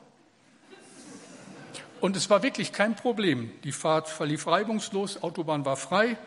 Und 1.99 2.15
es 2.15 2.29
war 2.29 2.41
wirklich 2.41 2.71
kein 2.71 2.95
Problem. 2.95 3.51
Die 3.63 3.71
Fahrt 3.71 4.09
verlief 4.09 4.47
reibungslos, 4.47 5.21
Autobahn 5.21 5.65
war 5.65 5.77
frei. 5.77 6.17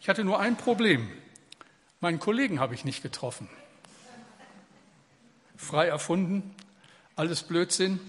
Ich 0.00 0.08
hatte 0.08 0.24
nur 0.24 0.40
ein 0.40 0.56
Problem. 0.56 1.08
Meinen 2.00 2.18
Kollegen 2.18 2.58
habe 2.58 2.74
ich 2.74 2.84
nicht 2.84 3.02
getroffen. 3.02 3.48
Frei 5.56 5.86
erfunden, 5.86 6.56
alles 7.14 7.44
Blödsinn. 7.44 8.00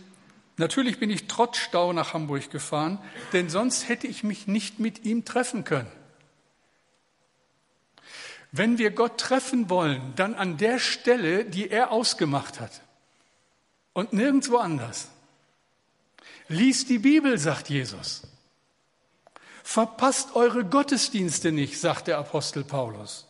Natürlich 0.58 1.00
bin 1.00 1.12
ich 1.12 1.28
trotz 1.28 1.58
Stau 1.58 1.94
nach 1.94 2.16
Hamburg 2.16 2.50
gefahren, 2.50 2.98
denn 3.32 3.50
sonst 3.50 3.90
hätte 3.90 4.08
ich 4.08 4.24
mich 4.24 4.48
nicht 4.48 4.80
mit 4.80 5.06
ihm 5.06 5.26
treffen 5.26 5.64
können. 5.64 5.92
Wenn 8.56 8.78
wir 8.78 8.92
Gott 8.92 9.20
treffen 9.20 9.72
wollen, 9.72 10.14
dann 10.16 10.36
an 10.36 10.58
der 10.58 10.78
Stelle, 10.78 11.44
die 11.44 11.72
er 11.72 11.92
ausgemacht 11.92 12.60
hat 12.60 12.82
und 13.94 14.14
nirgendwo 14.14 14.58
anders. 14.58 15.08
Lies 16.50 16.86
die 16.86 17.00
Bibel, 17.00 17.40
sagt 17.40 17.72
Jesus. 17.72 18.22
Verpasst 19.64 20.36
eure 20.36 20.66
Gottesdienste 20.66 21.52
nicht, 21.52 21.80
sagt 21.80 22.06
der 22.06 22.20
Apostel 22.20 22.64
Paulus. 22.64 23.26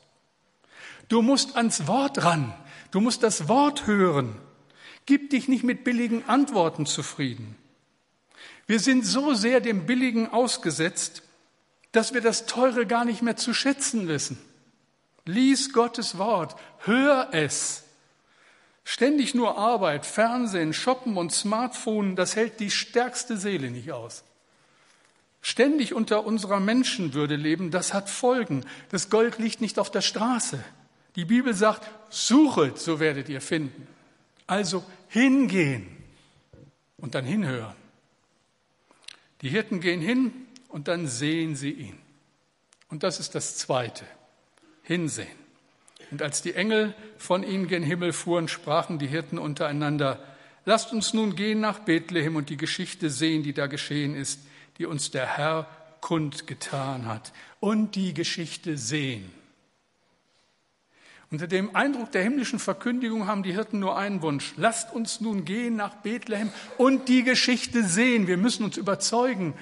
Du 1.08 1.22
musst 1.22 1.56
ans 1.56 1.88
Wort 1.88 2.25
ran, 2.25 2.53
du 2.92 3.00
musst 3.00 3.24
das 3.24 3.48
Wort 3.48 3.88
hören. 3.88 4.36
Gib 5.06 5.30
dich 5.30 5.48
nicht 5.48 5.63
mit 5.63 5.86
billigen 5.86 6.27
Antworten 6.27 6.86
zufrieden. 6.86 7.56
Wir 8.68 8.82
sind 8.82 9.06
so 9.06 9.34
sehr 9.34 9.62
dem 9.62 9.86
Billigen 9.86 10.27
ausgesetzt, 10.27 11.24
dass 11.94 12.13
wir 12.13 12.20
das 12.20 12.46
Teure 12.46 12.86
gar 12.86 13.06
nicht 13.06 13.22
mehr 13.22 13.38
zu 13.38 13.53
schätzen 13.53 14.10
wissen. 14.10 14.38
Lies 15.25 15.72
Gottes 15.72 16.18
Wort, 16.18 16.56
hör 16.80 17.30
es. 17.32 17.84
Ständig 18.84 19.34
nur 19.34 19.58
Arbeit, 19.58 20.06
Fernsehen, 20.06 20.74
Shoppen 20.74 21.15
und 21.15 21.32
Smartphone, 21.32 22.18
das 22.18 22.36
hält 22.36 22.60
die 22.60 22.72
stärkste 22.72 23.38
Seele 23.38 23.72
nicht 23.72 23.94
aus. 23.94 24.24
Ständig 25.42 25.94
unter 25.94 26.25
unserer 26.25 26.60
Menschenwürde 26.60 27.36
leben, 27.36 27.72
das 27.72 27.94
hat 27.94 28.10
Folgen. 28.10 28.65
Das 28.89 29.10
Gold 29.10 29.39
liegt 29.39 29.62
nicht 29.62 29.80
auf 29.80 29.89
der 29.89 30.01
Straße. 30.01 30.63
Die 31.15 31.25
Bibel 31.25 31.53
sagt, 31.53 31.89
suchet, 32.10 32.80
so 32.80 33.00
werdet 33.00 33.30
ihr 33.30 33.42
finden. 33.42 33.88
Also 34.48 34.84
hingehen 35.08 35.88
und 36.98 37.15
dann 37.15 37.25
hinhören. 37.25 37.75
Die 39.42 39.50
Hirten 39.50 39.80
gehen 39.80 40.01
hin 40.01 40.34
und 40.70 40.88
dann 40.88 41.08
sehen 41.08 41.56
sie 41.56 41.72
ihn. 41.72 41.98
Und 42.89 43.03
das 43.03 43.20
ist 43.20 43.36
das 43.36 43.58
Zweite 43.58 44.06
hinsehen. 44.84 45.28
Und 46.12 46.22
als 46.22 46.42
die 46.42 46.54
Engel 46.54 46.94
von 47.18 47.44
ihnen 47.44 47.68
gen 47.68 47.82
Himmel 47.82 48.13
fuhren, 48.13 48.48
sprachen 48.48 49.00
die 49.00 49.08
Hirten 49.08 49.40
untereinander, 49.40 50.20
lasst 50.66 50.94
uns 50.94 51.13
nun 51.13 51.36
gehen 51.36 51.60
nach 51.60 51.80
Bethlehem 51.80 52.36
und 52.36 52.50
die 52.50 52.58
Geschichte 52.58 53.10
sehen, 53.10 53.44
die 53.44 53.54
da 53.54 53.68
geschehen 53.68 54.16
ist, 54.16 54.40
die 54.78 54.86
uns 54.86 55.10
der 55.12 55.25
Herr 55.25 55.68
kundgetan 56.02 57.08
hat. 57.08 57.34
Und 57.60 57.96
die 57.96 58.13
Geschichte 58.13 58.78
sehen. 58.78 59.32
Unter 61.32 61.48
dem 61.48 61.75
Eindruck 61.75 62.12
der 62.12 62.22
himmlischen 62.22 62.60
Verkündigung 62.60 63.25
haben 63.25 63.42
die 63.42 63.54
Hirten 63.54 63.80
nur 63.80 63.98
einen 63.98 64.22
Wunsch. 64.22 64.54
Lasst 64.56 64.94
uns 64.94 65.20
nun 65.20 65.46
gehen 65.46 65.75
nach 65.75 65.96
Bethlehem 65.96 66.52
und 66.78 67.10
die 67.10 67.24
Geschichte 67.24 67.84
sehen. 67.84 68.28
Wir 68.28 68.38
müssen 68.38 68.63
uns 68.63 68.78
überzeugen, 68.78 69.56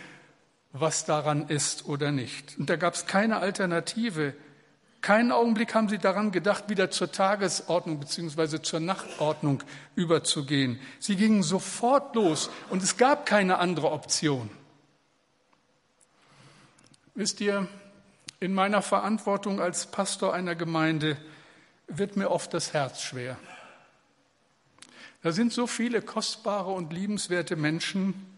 was 0.74 1.06
daran 1.06 1.48
ist 1.48 1.86
oder 1.86 2.12
nicht. 2.12 2.58
Und 2.58 2.70
da 2.70 2.76
gab 2.76 2.96
es 2.96 3.06
keine 3.06 3.38
Alternative. 3.38 4.34
Keinen 5.02 5.32
Augenblick 5.32 5.74
haben 5.74 5.90
sie 5.90 5.98
daran 5.98 6.32
gedacht, 6.32 6.70
wieder 6.70 6.92
zur 6.92 7.12
Tagesordnung 7.12 8.00
bzw. 8.00 8.62
zur 8.62 8.80
Nachtordnung 8.80 9.64
überzugehen. 9.96 10.80
Sie 11.00 11.16
gingen 11.16 11.42
sofort 11.42 12.16
los 12.16 12.52
und 12.70 12.84
es 12.84 12.98
gab 12.98 13.26
keine 13.26 13.58
andere 13.58 13.92
Option. 13.92 14.50
Wisst 17.16 17.42
ihr, 17.42 17.68
in 18.40 18.54
meiner 18.54 18.84
Verantwortung 18.84 19.60
als 19.60 19.88
Pastor 19.88 20.34
einer 20.34 20.56
Gemeinde 20.56 21.18
wird 21.88 22.16
mir 22.16 22.30
oft 22.30 22.54
das 22.54 22.74
Herz 22.74 23.02
schwer. 23.02 23.38
Da 25.24 25.32
sind 25.32 25.52
so 25.52 25.68
viele 25.68 26.02
kostbare 26.02 26.72
und 26.72 26.94
liebenswerte 26.94 27.56
Menschen, 27.56 28.38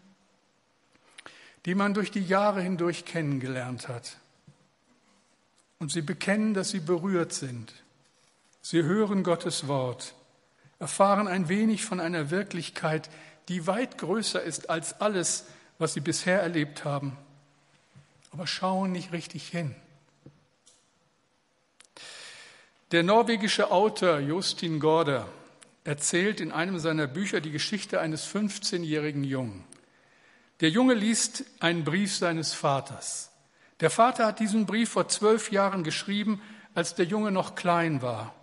die 1.66 1.74
man 1.74 1.94
durch 1.94 2.10
die 2.10 2.24
Jahre 2.24 2.60
hindurch 2.62 3.04
kennengelernt 3.04 3.88
hat. 3.88 4.18
Und 5.84 5.90
sie 5.90 6.00
bekennen, 6.00 6.54
dass 6.54 6.70
sie 6.70 6.80
berührt 6.80 7.34
sind. 7.34 7.74
Sie 8.62 8.84
hören 8.84 9.22
Gottes 9.22 9.68
Wort, 9.68 10.14
erfahren 10.78 11.28
ein 11.28 11.50
wenig 11.50 11.84
von 11.84 12.00
einer 12.00 12.30
Wirklichkeit, 12.30 13.10
die 13.48 13.66
weit 13.66 13.98
größer 13.98 14.42
ist 14.42 14.70
als 14.70 15.02
alles, 15.02 15.44
was 15.78 15.92
sie 15.92 16.00
bisher 16.00 16.40
erlebt 16.40 16.86
haben, 16.86 17.18
aber 18.32 18.46
schauen 18.46 18.92
nicht 18.92 19.12
richtig 19.12 19.46
hin. 19.46 19.76
Der 22.90 23.02
norwegische 23.02 23.70
Autor 23.70 24.20
Justin 24.20 24.80
Gorder 24.80 25.28
erzählt 25.84 26.40
in 26.40 26.50
einem 26.50 26.78
seiner 26.78 27.08
Bücher 27.08 27.42
die 27.42 27.50
Geschichte 27.50 28.00
eines 28.00 28.26
15-jährigen 28.26 29.22
Jungen. 29.22 29.64
Der 30.60 30.70
Junge 30.70 30.94
liest 30.94 31.44
einen 31.60 31.84
Brief 31.84 32.16
seines 32.16 32.54
Vaters. 32.54 33.33
Der 33.80 33.90
Vater 33.90 34.26
hat 34.26 34.40
diesen 34.40 34.66
Brief 34.66 34.90
vor 34.90 35.08
zwölf 35.08 35.50
Jahren 35.50 35.84
geschrieben, 35.84 36.40
als 36.74 36.94
der 36.94 37.06
Junge 37.06 37.30
noch 37.30 37.54
klein 37.54 38.02
war. 38.02 38.34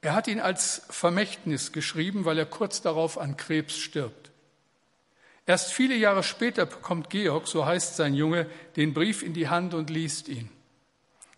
Er 0.00 0.14
hat 0.14 0.28
ihn 0.28 0.40
als 0.40 0.82
Vermächtnis 0.88 1.72
geschrieben, 1.72 2.24
weil 2.24 2.38
er 2.38 2.46
kurz 2.46 2.80
darauf 2.80 3.18
an 3.18 3.36
Krebs 3.36 3.76
stirbt. 3.76 4.30
Erst 5.46 5.72
viele 5.72 5.96
Jahre 5.96 6.22
später 6.22 6.66
bekommt 6.66 7.10
Georg, 7.10 7.46
so 7.46 7.66
heißt 7.66 7.96
sein 7.96 8.14
Junge, 8.14 8.46
den 8.76 8.94
Brief 8.94 9.22
in 9.22 9.32
die 9.32 9.48
Hand 9.48 9.74
und 9.74 9.90
liest 9.90 10.28
ihn. 10.28 10.50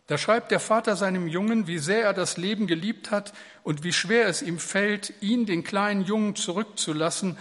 Da 0.07 0.17
schreibt 0.17 0.51
der 0.51 0.61
Vater 0.61 0.97
seinem 0.97 1.29
Jungen, 1.29 1.67
wie 1.67 1.79
sehr 1.79 2.05
er 2.05 2.15
das 2.15 2.39
Leben 2.39 2.67
geliebt 2.67 3.11
hat 3.11 3.35
und 3.63 3.85
wie 3.85 3.93
schwer 3.93 4.27
es 4.27 4.41
ihm 4.41 4.59
fällt, 4.59 5.13
ihn, 5.21 5.45
den 5.45 5.65
kleinen 5.65 6.03
Jungen, 6.03 6.35
zurückzulassen 6.35 7.37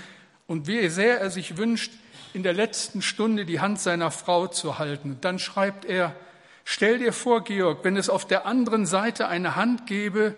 und 0.48 0.68
wie 0.68 0.90
sehr 0.90 1.22
er 1.22 1.30
sich 1.30 1.56
wünscht, 1.56 1.94
in 2.38 2.44
der 2.44 2.54
letzten 2.54 3.02
Stunde 3.02 3.46
die 3.46 3.60
Hand 3.60 3.80
seiner 3.80 4.12
Frau 4.12 4.46
zu 4.46 4.78
halten. 4.78 5.12
Und 5.14 5.26
dann 5.26 5.40
schreibt 5.40 5.86
er, 5.86 6.16
Stell 6.64 7.00
dir 7.00 7.14
vor, 7.14 7.44
Georg, 7.44 7.84
wenn 7.84 7.98
es 7.98 8.10
auf 8.10 8.28
der 8.28 8.46
anderen 8.46 8.86
Seite 8.86 9.28
eine 9.28 9.56
Hand 9.56 9.88
gäbe, 9.88 10.36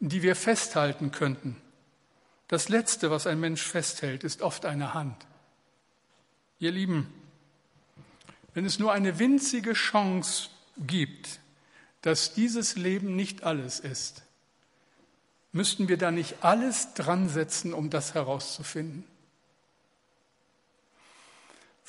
die 0.00 0.22
wir 0.22 0.36
festhalten 0.36 1.12
könnten. 1.12 1.56
Das 2.48 2.68
Letzte, 2.68 3.10
was 3.10 3.26
ein 3.26 3.40
Mensch 3.40 3.62
festhält, 3.62 4.22
ist 4.22 4.42
oft 4.42 4.66
eine 4.66 4.92
Hand. 4.92 5.16
Ihr 6.58 6.72
Lieben, 6.72 7.10
wenn 8.52 8.66
es 8.66 8.78
nur 8.78 8.92
eine 8.92 9.18
winzige 9.18 9.72
Chance 9.72 10.48
gibt, 10.76 11.40
dass 12.02 12.34
dieses 12.34 12.76
Leben 12.76 13.16
nicht 13.16 13.44
alles 13.44 13.80
ist, 13.80 14.24
müssten 15.52 15.88
wir 15.88 15.96
da 15.96 16.10
nicht 16.10 16.42
alles 16.42 16.92
dran 16.92 17.30
setzen, 17.30 17.72
um 17.72 17.88
das 17.88 18.12
herauszufinden? 18.12 19.04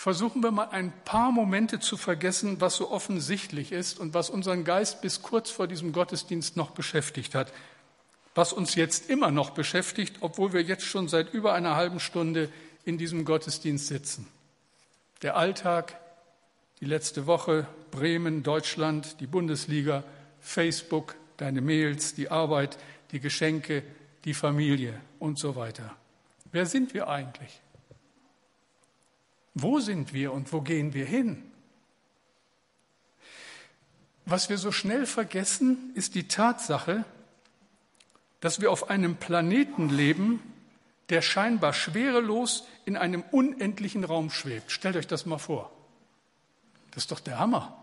Versuchen 0.02 0.42
wir 0.42 0.50
mal 0.50 0.70
ein 0.72 0.92
paar 1.06 1.32
Momente 1.32 1.80
zu 1.80 1.96
vergessen, 1.96 2.60
was 2.60 2.76
so 2.76 2.90
offensichtlich 2.90 3.72
ist 3.72 4.00
und 4.00 4.16
was 4.16 4.32
unseren 4.32 4.64
Geist 4.64 5.00
bis 5.04 5.22
kurz 5.22 5.52
vor 5.52 5.68
diesem 5.68 5.94
Gottesdienst 5.94 6.58
noch 6.58 6.72
beschäftigt 6.72 7.36
hat. 7.36 7.54
Was 8.34 8.52
uns 8.52 8.74
jetzt 8.74 9.12
immer 9.12 9.30
noch 9.30 9.52
beschäftigt, 9.52 10.16
obwohl 10.22 10.54
wir 10.54 10.64
jetzt 10.64 10.86
schon 10.86 11.08
seit 11.08 11.32
über 11.36 11.54
einer 11.54 11.76
halben 11.76 12.00
Stunde 12.00 12.50
in 12.84 12.98
diesem 12.98 13.26
Gottesdienst 13.26 13.86
sitzen. 13.86 14.28
Der 15.22 15.38
Alltag, 15.38 16.00
die 16.80 16.86
letzte 16.86 17.28
Woche, 17.28 17.68
Bremen, 17.92 18.42
Deutschland, 18.42 19.20
die 19.20 19.28
Bundesliga, 19.28 20.04
Facebook, 20.40 21.16
deine 21.38 21.62
Mails, 21.62 22.16
die 22.16 22.32
Arbeit, 22.32 22.80
die 23.12 23.20
Geschenke, 23.20 23.84
die 24.26 24.34
Familie 24.34 25.00
und 25.20 25.38
so 25.38 25.56
weiter. 25.56 25.96
Wer 26.52 26.66
sind 26.66 26.96
wir 26.96 27.08
eigentlich? 27.08 27.62
Wo 29.62 29.80
sind 29.80 30.14
wir 30.14 30.34
und 30.34 30.52
wo 30.54 30.62
gehen 30.62 30.94
wir 30.94 31.06
hin? 31.06 31.44
Was 34.26 34.50
wir 34.50 34.58
so 34.58 34.72
schnell 34.72 35.06
vergessen, 35.06 35.92
ist 35.94 36.16
die 36.16 36.28
Tatsache, 36.28 37.06
dass 38.40 38.62
wir 38.62 38.72
auf 38.72 38.90
einem 38.90 39.16
Planeten 39.18 39.90
leben, 39.90 40.42
der 41.10 41.22
scheinbar 41.22 41.74
schwerelos 41.74 42.66
in 42.86 42.98
einem 42.98 43.24
unendlichen 43.32 44.04
Raum 44.04 44.30
schwebt. 44.30 44.72
Stellt 44.72 44.96
euch 44.96 45.08
das 45.08 45.26
mal 45.26 45.38
vor. 45.38 45.72
Das 46.92 47.04
ist 47.04 47.12
doch 47.12 47.20
der 47.20 47.38
Hammer. 47.38 47.78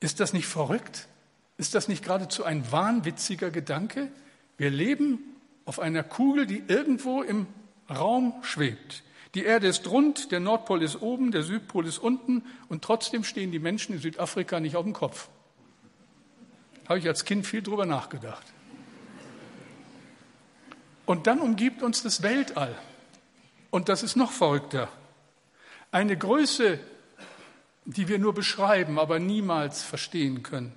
Ist 0.00 0.20
das 0.20 0.32
nicht 0.32 0.46
verrückt? 0.46 1.08
Ist 1.56 1.74
das 1.74 1.88
nicht 1.88 2.04
geradezu 2.04 2.44
ein 2.44 2.70
wahnwitziger 2.70 3.50
Gedanke? 3.50 4.12
Wir 4.58 4.70
leben 4.70 5.18
auf 5.64 5.80
einer 5.80 6.04
Kugel, 6.04 6.46
die 6.46 6.62
irgendwo 6.68 7.22
im 7.22 7.46
Raum 7.90 8.34
schwebt. 8.42 9.02
Die 9.34 9.44
Erde 9.44 9.66
ist 9.66 9.86
rund, 9.88 10.32
der 10.32 10.40
Nordpol 10.40 10.82
ist 10.82 11.02
oben, 11.02 11.30
der 11.32 11.42
Südpol 11.42 11.86
ist 11.86 11.98
unten 11.98 12.44
und 12.68 12.82
trotzdem 12.82 13.24
stehen 13.24 13.52
die 13.52 13.58
Menschen 13.58 13.94
in 13.94 14.00
Südafrika 14.00 14.58
nicht 14.60 14.76
auf 14.76 14.84
dem 14.84 14.94
Kopf. 14.94 15.28
Habe 16.88 16.98
ich 16.98 17.06
als 17.06 17.24
Kind 17.24 17.46
viel 17.46 17.62
drüber 17.62 17.84
nachgedacht. 17.84 18.44
Und 21.04 21.26
dann 21.26 21.40
umgibt 21.40 21.82
uns 21.82 22.02
das 22.02 22.22
Weltall. 22.22 22.74
Und 23.70 23.88
das 23.88 24.02
ist 24.02 24.16
noch 24.16 24.32
verrückter. 24.32 24.88
Eine 25.90 26.16
Größe, 26.16 26.78
die 27.84 28.08
wir 28.08 28.18
nur 28.18 28.34
beschreiben, 28.34 28.98
aber 28.98 29.18
niemals 29.18 29.82
verstehen 29.82 30.42
können. 30.42 30.72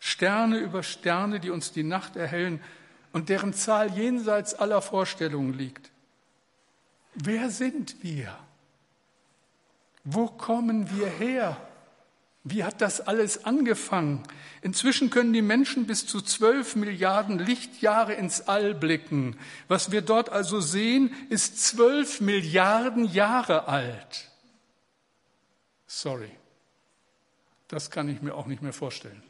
Sterne 0.00 0.58
über 0.58 0.82
Sterne, 0.82 1.40
die 1.40 1.50
uns 1.50 1.72
die 1.72 1.82
Nacht 1.82 2.16
erhellen 2.16 2.60
und 3.12 3.28
deren 3.28 3.52
Zahl 3.52 3.96
jenseits 3.96 4.54
aller 4.54 4.82
Vorstellungen 4.82 5.54
liegt. 5.54 5.90
Wer 7.14 7.50
sind 7.50 8.02
wir? 8.02 8.36
Wo 10.04 10.26
kommen 10.26 10.90
wir 10.96 11.06
her? 11.06 11.56
Wie 12.46 12.62
hat 12.62 12.82
das 12.82 13.00
alles 13.00 13.46
angefangen? 13.46 14.22
Inzwischen 14.60 15.08
können 15.08 15.32
die 15.32 15.40
Menschen 15.40 15.86
bis 15.86 16.06
zu 16.06 16.20
zwölf 16.20 16.76
Milliarden 16.76 17.38
Lichtjahre 17.38 18.12
ins 18.12 18.42
All 18.42 18.74
blicken. 18.74 19.38
Was 19.66 19.92
wir 19.92 20.02
dort 20.02 20.28
also 20.28 20.60
sehen, 20.60 21.14
ist 21.30 21.62
zwölf 21.64 22.20
Milliarden 22.20 23.06
Jahre 23.06 23.66
alt. 23.66 24.30
Sorry, 25.86 26.30
das 27.68 27.90
kann 27.90 28.10
ich 28.10 28.20
mir 28.20 28.34
auch 28.34 28.46
nicht 28.46 28.60
mehr 28.60 28.74
vorstellen. 28.74 29.22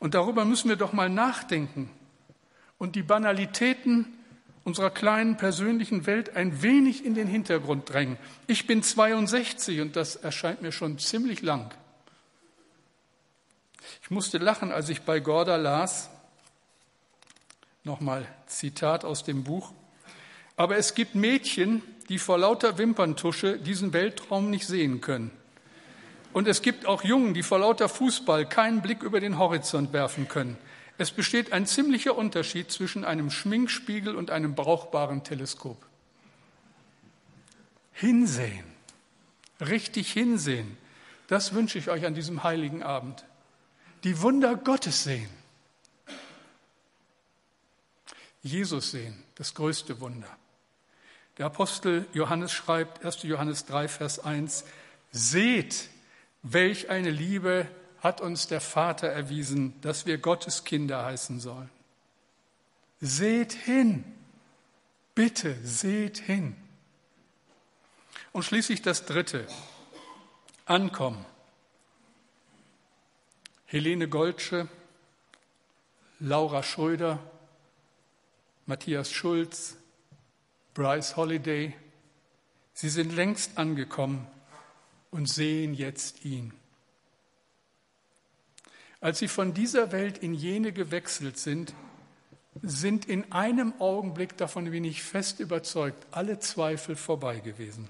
Und 0.00 0.14
darüber 0.14 0.44
müssen 0.44 0.68
wir 0.68 0.76
doch 0.76 0.92
mal 0.92 1.08
nachdenken 1.08 1.88
und 2.78 2.96
die 2.96 3.04
Banalitäten 3.04 4.12
unserer 4.64 4.90
kleinen 4.90 5.36
persönlichen 5.36 6.06
Welt 6.06 6.36
ein 6.36 6.62
wenig 6.62 7.04
in 7.04 7.14
den 7.14 7.26
Hintergrund 7.26 7.92
drängen. 7.92 8.16
Ich 8.46 8.66
bin 8.66 8.82
62 8.82 9.80
und 9.80 9.96
das 9.96 10.16
erscheint 10.16 10.62
mir 10.62 10.72
schon 10.72 10.98
ziemlich 10.98 11.42
lang. 11.42 11.74
Ich 14.02 14.10
musste 14.10 14.38
lachen, 14.38 14.72
als 14.72 14.88
ich 14.88 15.02
bei 15.02 15.20
Gorda 15.20 15.56
las, 15.56 16.10
nochmal 17.84 18.26
Zitat 18.46 19.04
aus 19.04 19.24
dem 19.24 19.44
Buch, 19.44 19.72
aber 20.56 20.76
es 20.76 20.94
gibt 20.94 21.14
Mädchen, 21.14 21.82
die 22.08 22.18
vor 22.18 22.38
lauter 22.38 22.78
Wimperntusche 22.78 23.58
diesen 23.58 23.92
Weltraum 23.92 24.50
nicht 24.50 24.66
sehen 24.66 25.00
können. 25.00 25.30
Und 26.32 26.48
es 26.48 26.62
gibt 26.62 26.86
auch 26.86 27.02
Jungen, 27.02 27.34
die 27.34 27.42
vor 27.42 27.58
lauter 27.58 27.88
Fußball 27.88 28.48
keinen 28.48 28.80
Blick 28.80 29.02
über 29.02 29.20
den 29.20 29.38
Horizont 29.38 29.92
werfen 29.92 30.28
können. 30.28 30.56
Es 31.02 31.10
besteht 31.10 31.52
ein 31.52 31.66
ziemlicher 31.66 32.16
Unterschied 32.16 32.70
zwischen 32.70 33.04
einem 33.04 33.32
Schminkspiegel 33.32 34.14
und 34.14 34.30
einem 34.30 34.54
brauchbaren 34.54 35.24
Teleskop. 35.24 35.84
Hinsehen, 37.90 38.64
richtig 39.60 40.12
hinsehen, 40.12 40.76
das 41.26 41.54
wünsche 41.54 41.76
ich 41.76 41.90
euch 41.90 42.06
an 42.06 42.14
diesem 42.14 42.44
heiligen 42.44 42.84
Abend. 42.84 43.24
Die 44.04 44.22
Wunder 44.22 44.54
Gottes 44.54 45.02
sehen. 45.02 45.28
Jesus 48.44 48.92
sehen, 48.92 49.24
das 49.34 49.54
größte 49.54 49.98
Wunder. 49.98 50.28
Der 51.36 51.46
Apostel 51.46 52.06
Johannes 52.12 52.52
schreibt, 52.52 53.04
1. 53.04 53.24
Johannes 53.24 53.66
3, 53.66 53.88
Vers 53.88 54.20
1, 54.20 54.64
Seht, 55.10 55.88
welch 56.44 56.90
eine 56.90 57.10
Liebe 57.10 57.66
hat 58.02 58.20
uns 58.20 58.48
der 58.48 58.60
Vater 58.60 59.06
erwiesen, 59.06 59.80
dass 59.80 60.06
wir 60.06 60.18
Gottes 60.18 60.64
Kinder 60.64 61.04
heißen 61.04 61.38
sollen. 61.38 61.70
Seht 63.00 63.52
hin, 63.52 64.04
bitte 65.14 65.56
seht 65.62 66.18
hin. 66.18 66.56
Und 68.32 68.42
schließlich 68.42 68.82
das 68.82 69.06
Dritte, 69.06 69.46
Ankommen. 70.64 71.24
Helene 73.66 74.08
Goldsche, 74.08 74.68
Laura 76.18 76.62
Schröder, 76.62 77.18
Matthias 78.66 79.12
Schulz, 79.12 79.76
Bryce 80.74 81.16
Holiday, 81.16 81.74
sie 82.74 82.88
sind 82.88 83.12
längst 83.12 83.58
angekommen 83.58 84.26
und 85.10 85.28
sehen 85.28 85.74
jetzt 85.74 86.24
ihn. 86.24 86.52
Als 89.02 89.18
sie 89.18 89.26
von 89.26 89.52
dieser 89.52 89.90
Welt 89.90 90.18
in 90.18 90.32
jene 90.32 90.72
gewechselt 90.72 91.36
sind, 91.36 91.74
sind 92.62 93.04
in 93.06 93.32
einem 93.32 93.74
Augenblick, 93.80 94.36
davon 94.36 94.70
bin 94.70 94.84
ich 94.84 95.02
fest 95.02 95.40
überzeugt, 95.40 96.06
alle 96.12 96.38
Zweifel 96.38 96.94
vorbei 96.94 97.40
gewesen. 97.40 97.88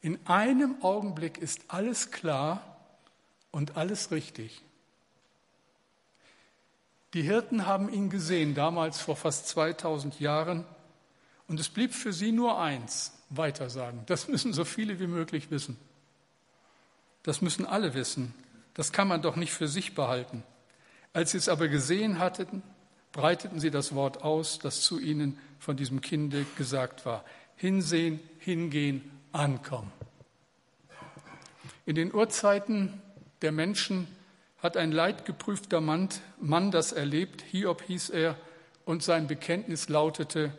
In 0.00 0.18
einem 0.26 0.82
Augenblick 0.82 1.36
ist 1.36 1.60
alles 1.68 2.10
klar 2.10 2.78
und 3.50 3.76
alles 3.76 4.10
richtig. 4.10 4.62
Die 7.12 7.22
Hirten 7.22 7.66
haben 7.66 7.92
ihn 7.92 8.08
gesehen, 8.08 8.54
damals 8.54 9.02
vor 9.02 9.16
fast 9.16 9.48
2000 9.48 10.18
Jahren, 10.18 10.64
und 11.46 11.60
es 11.60 11.68
blieb 11.68 11.92
für 11.92 12.14
sie 12.14 12.32
nur 12.32 12.58
eins, 12.58 13.12
weitersagen. 13.28 14.00
Das 14.06 14.28
müssen 14.28 14.54
so 14.54 14.64
viele 14.64 14.98
wie 14.98 15.06
möglich 15.06 15.50
wissen. 15.50 15.76
Das 17.22 17.42
müssen 17.42 17.66
alle 17.66 17.92
wissen. 17.92 18.32
Das 18.74 18.92
kann 18.92 19.08
man 19.08 19.22
doch 19.22 19.36
nicht 19.36 19.52
für 19.52 19.68
sich 19.68 19.94
behalten. 19.94 20.42
Als 21.12 21.32
sie 21.32 21.38
es 21.38 21.48
aber 21.48 21.68
gesehen 21.68 22.18
hatten, 22.18 22.62
breiteten 23.12 23.60
sie 23.60 23.70
das 23.70 23.94
Wort 23.94 24.22
aus, 24.22 24.58
das 24.58 24.80
zu 24.80 24.98
ihnen 24.98 25.38
von 25.58 25.76
diesem 25.76 26.00
Kinde 26.00 26.46
gesagt 26.56 27.04
war. 27.04 27.24
Hinsehen, 27.56 28.20
hingehen, 28.38 29.10
ankommen. 29.32 29.92
In 31.84 31.94
den 31.94 32.14
Urzeiten 32.14 33.00
der 33.42 33.52
Menschen 33.52 34.08
hat 34.62 34.76
ein 34.76 34.92
leidgeprüfter 34.92 35.80
Mann, 35.80 36.08
Mann 36.40 36.70
das 36.70 36.92
erlebt, 36.92 37.42
Hiob 37.42 37.82
hieß 37.82 38.10
er, 38.10 38.36
und 38.84 39.02
sein 39.02 39.26
Bekenntnis 39.26 39.88
lautete, 39.88 40.52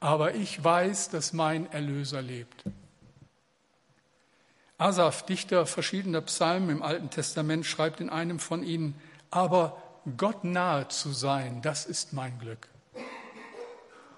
aber 0.00 0.34
ich 0.34 0.62
weiß, 0.62 1.08
dass 1.08 1.32
mein 1.32 1.70
Erlöser 1.72 2.22
lebt. 2.22 2.64
Asaf, 4.84 5.24
Dichter 5.24 5.64
verschiedener 5.64 6.20
Psalmen 6.20 6.68
im 6.68 6.82
Alten 6.82 7.08
Testament, 7.08 7.64
schreibt 7.64 8.02
in 8.02 8.10
einem 8.10 8.38
von 8.38 8.62
ihnen, 8.62 8.94
aber 9.30 9.82
Gott 10.18 10.44
nahe 10.44 10.88
zu 10.88 11.10
sein, 11.10 11.62
das 11.62 11.86
ist 11.86 12.12
mein 12.12 12.38
Glück. 12.38 12.68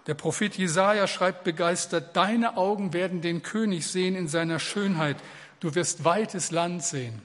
Der 0.08 0.14
Prophet 0.14 0.56
Jesaja 0.56 1.06
schreibt 1.06 1.44
begeistert, 1.44 2.16
deine 2.16 2.56
Augen 2.56 2.92
werden 2.92 3.20
den 3.20 3.44
König 3.44 3.86
sehen 3.86 4.16
in 4.16 4.26
seiner 4.26 4.58
Schönheit, 4.58 5.18
du 5.60 5.76
wirst 5.76 6.04
weites 6.04 6.50
Land 6.50 6.82
sehen. 6.82 7.22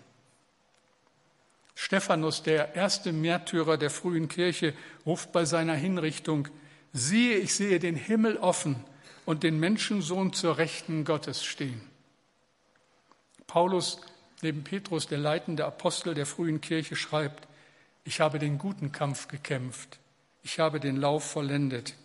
Stephanus, 1.74 2.44
der 2.44 2.76
erste 2.76 3.12
Märtyrer 3.12 3.78
der 3.78 3.90
frühen 3.90 4.28
Kirche, 4.28 4.76
ruft 5.04 5.32
bei 5.32 5.46
seiner 5.46 5.74
Hinrichtung, 5.74 6.48
siehe, 6.94 7.38
ich 7.38 7.56
sehe 7.56 7.80
den 7.80 7.96
Himmel 7.96 8.38
offen 8.38 8.76
und 9.26 9.42
den 9.42 9.60
Menschensohn 9.60 10.32
zur 10.32 10.60
Rechten 10.60 11.06
Gottes 11.06 11.44
stehen. 11.44 11.91
Paulus, 13.52 14.00
neben 14.42 14.64
Petrus, 14.64 15.08
der 15.08 15.18
leitende 15.18 15.66
Apostel 15.66 16.14
der 16.14 16.26
frühen 16.26 16.62
Kirche, 16.62 16.96
schreibt, 16.96 17.50
ich 18.06 18.22
habe 18.22 18.40
den 18.40 18.58
guten 18.58 18.94
Kampf 18.94 19.28
gekämpft, 19.28 20.00
ich 20.42 20.60
habe 20.60 20.80
den 20.80 20.96
Lauf 20.96 21.30
vollendet, 21.30 21.96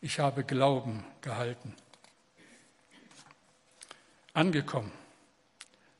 ich 0.00 0.18
habe 0.18 0.42
Glauben 0.42 1.04
gehalten. 1.20 1.76
Angekommen. 4.32 4.90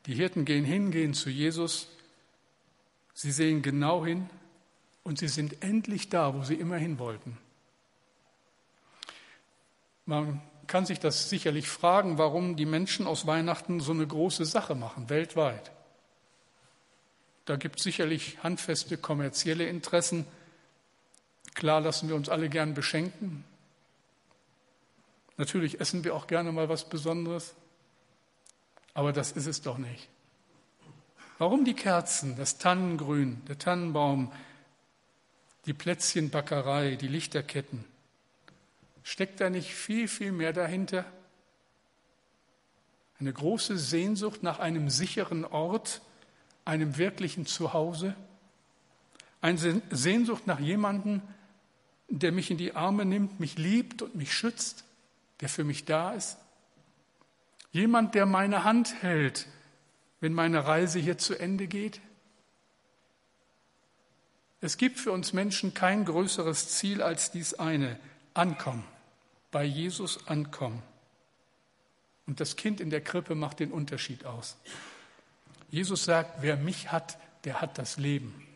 Die 0.07 0.15
Hirten 0.15 0.45
gehen 0.45 0.65
hin, 0.65 0.91
gehen 0.91 1.15
zu 1.15 1.31
Jesus, 1.31 1.87
sie 3.15 3.31
sehen 3.31 3.63
genau 3.63 4.05
hin 4.05 4.29
und 5.05 5.21
sie 5.21 5.29
sind 5.29 5.63
endlich 5.63 6.09
da, 6.09 6.35
wo 6.35 6.43
sie 6.43 6.57
immer 6.57 6.79
hin 6.79 6.99
wollten. 6.99 7.39
Man 10.05 10.43
kann 10.71 10.87
sich 10.87 11.01
das 11.01 11.29
sicherlich 11.29 11.69
fragen, 11.69 12.17
warum 12.17 12.55
die 12.55 12.65
Menschen 12.65 13.09
aus 13.09 13.27
Weihnachten 13.27 13.81
so 13.81 13.91
eine 13.91 14.07
große 14.07 14.45
Sache 14.45 14.77
machen, 14.77 15.11
weltweit. 15.11 15.73
Da 17.45 17.57
gibt 17.57 17.79
es 17.79 17.83
sicherlich 17.83 18.41
handfeste 18.45 18.97
kommerzielle 18.97 19.67
Interessen. 19.67 20.27
Klar 21.55 21.81
lassen 21.81 22.09
wir 22.09 22.15
uns 22.15 22.29
alle 22.29 22.49
gern 22.49 22.75
beschenken. 22.75 23.43
Natürlich 25.37 25.81
essen 25.81 26.05
wir 26.05 26.15
auch 26.15 26.29
gerne 26.29 26.53
mal 26.53 26.69
was 26.69 26.89
Besonderes. 26.89 27.57
Aber 28.95 29.13
das 29.13 29.33
ist 29.33 29.47
es 29.47 29.63
doch 29.63 29.79
nicht. 29.79 30.09
Warum 31.39 31.65
die 31.65 31.75
Kerzen, 31.75 32.37
das 32.37 32.59
Tannengrün, 32.59 33.43
der 33.49 33.59
Tannenbaum, 33.59 34.31
die 35.67 35.75
Plätzchenbackerei, 35.75 36.95
die 36.95 37.09
Lichterketten? 37.09 37.85
Steckt 39.03 39.41
da 39.41 39.51
nicht 39.51 39.75
viel, 39.75 40.09
viel 40.09 40.33
mehr 40.33 40.53
dahinter? 40.53 41.05
Eine 43.19 43.33
große 43.33 43.79
Sehnsucht 43.79 44.43
nach 44.43 44.59
einem 44.59 44.89
sicheren 44.89 45.45
Ort, 45.45 46.01
einem 46.65 46.97
wirklichen 46.97 47.47
Zuhause? 47.47 48.15
Eine 49.41 49.83
Sehnsucht 49.91 50.47
nach 50.47 50.61
jemandem, 50.61 51.23
der 52.09 52.33
mich 52.33 52.51
in 52.51 52.59
die 52.59 52.75
Arme 52.75 53.05
nimmt, 53.05 53.41
mich 53.41 53.57
liebt 53.57 54.03
und 54.03 54.15
mich 54.15 54.35
schützt, 54.35 54.85
der 55.41 55.49
für 55.49 55.65
mich 55.65 55.85
da 55.85 56.13
ist? 56.13 56.39
Jemand, 57.73 58.15
der 58.15 58.27
meine 58.27 58.65
Hand 58.65 59.03
hält, 59.03 59.47
wenn 60.21 60.35
meine 60.35 60.67
Reise 60.67 60.99
hier 60.99 61.19
zu 61.19 61.39
Ende 61.39 61.67
geht? 61.67 62.01
Es 64.61 64.77
gibt 64.77 64.99
für 64.99 65.13
uns 65.13 65.33
Menschen 65.33 65.73
kein 65.73 66.05
größeres 66.05 66.69
Ziel 66.69 67.01
als 67.01 67.31
dies 67.31 67.55
eine, 67.55 67.99
ankommen, 68.41 68.85
bei 69.51 69.65
Jesus 69.65 70.27
ankommen. 70.27 70.83
Und 72.27 72.41
das 72.41 72.57
Kind 72.57 72.81
in 72.81 72.91
der 72.91 73.03
Krippe 73.03 73.35
macht 73.35 73.61
den 73.61 73.71
Unterschied 73.71 74.25
aus. 74.25 74.57
Jesus 75.71 76.05
sagt, 76.05 76.43
wer 76.43 76.57
mich 76.57 76.91
hat, 76.91 77.19
der 77.45 77.61
hat 77.61 77.79
das 77.79 77.97
Leben. 77.97 78.47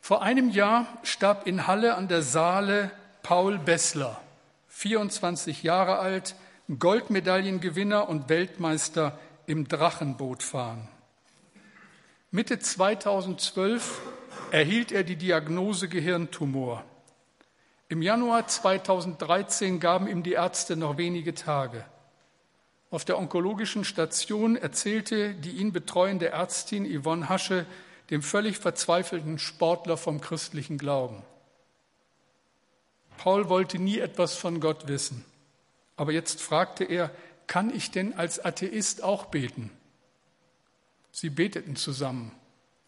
Vor 0.00 0.22
einem 0.22 0.50
Jahr 0.50 0.86
starb 1.02 1.46
in 1.46 1.66
Halle 1.66 1.94
an 1.96 2.08
der 2.08 2.22
Saale 2.22 2.90
Paul 3.22 3.58
Bessler, 3.58 4.20
24 4.68 5.62
Jahre 5.62 5.98
alt, 5.98 6.34
Goldmedaillengewinner 6.78 8.08
und 8.08 8.28
Weltmeister 8.28 9.18
im 9.46 9.66
Drachenbootfahren. 9.66 10.86
Mitte 12.30 12.58
2012 12.58 14.00
erhielt 14.50 14.92
er 14.92 15.02
die 15.02 15.16
Diagnose 15.16 15.88
Gehirntumor. 15.88 16.84
Im 17.88 18.02
Januar 18.02 18.46
2013 18.46 19.80
gaben 19.80 20.08
ihm 20.08 20.22
die 20.22 20.32
Ärzte 20.32 20.76
noch 20.76 20.98
wenige 20.98 21.34
Tage. 21.34 21.84
Auf 22.90 23.04
der 23.04 23.18
onkologischen 23.18 23.84
Station 23.84 24.56
erzählte 24.56 25.34
die 25.34 25.52
ihn 25.52 25.72
betreuende 25.72 26.28
Ärztin 26.28 26.86
Yvonne 26.86 27.28
Hasche 27.28 27.66
dem 28.10 28.22
völlig 28.22 28.58
verzweifelten 28.58 29.38
Sportler 29.38 29.96
vom 29.96 30.20
christlichen 30.20 30.78
Glauben. 30.78 31.22
Paul 33.18 33.48
wollte 33.48 33.78
nie 33.78 33.98
etwas 33.98 34.34
von 34.34 34.60
Gott 34.60 34.88
wissen. 34.88 35.24
Aber 35.96 36.12
jetzt 36.12 36.40
fragte 36.40 36.84
er, 36.84 37.10
kann 37.46 37.74
ich 37.74 37.90
denn 37.90 38.14
als 38.14 38.42
Atheist 38.42 39.02
auch 39.02 39.26
beten? 39.26 39.70
Sie 41.10 41.30
beteten 41.30 41.74
zusammen, 41.74 42.32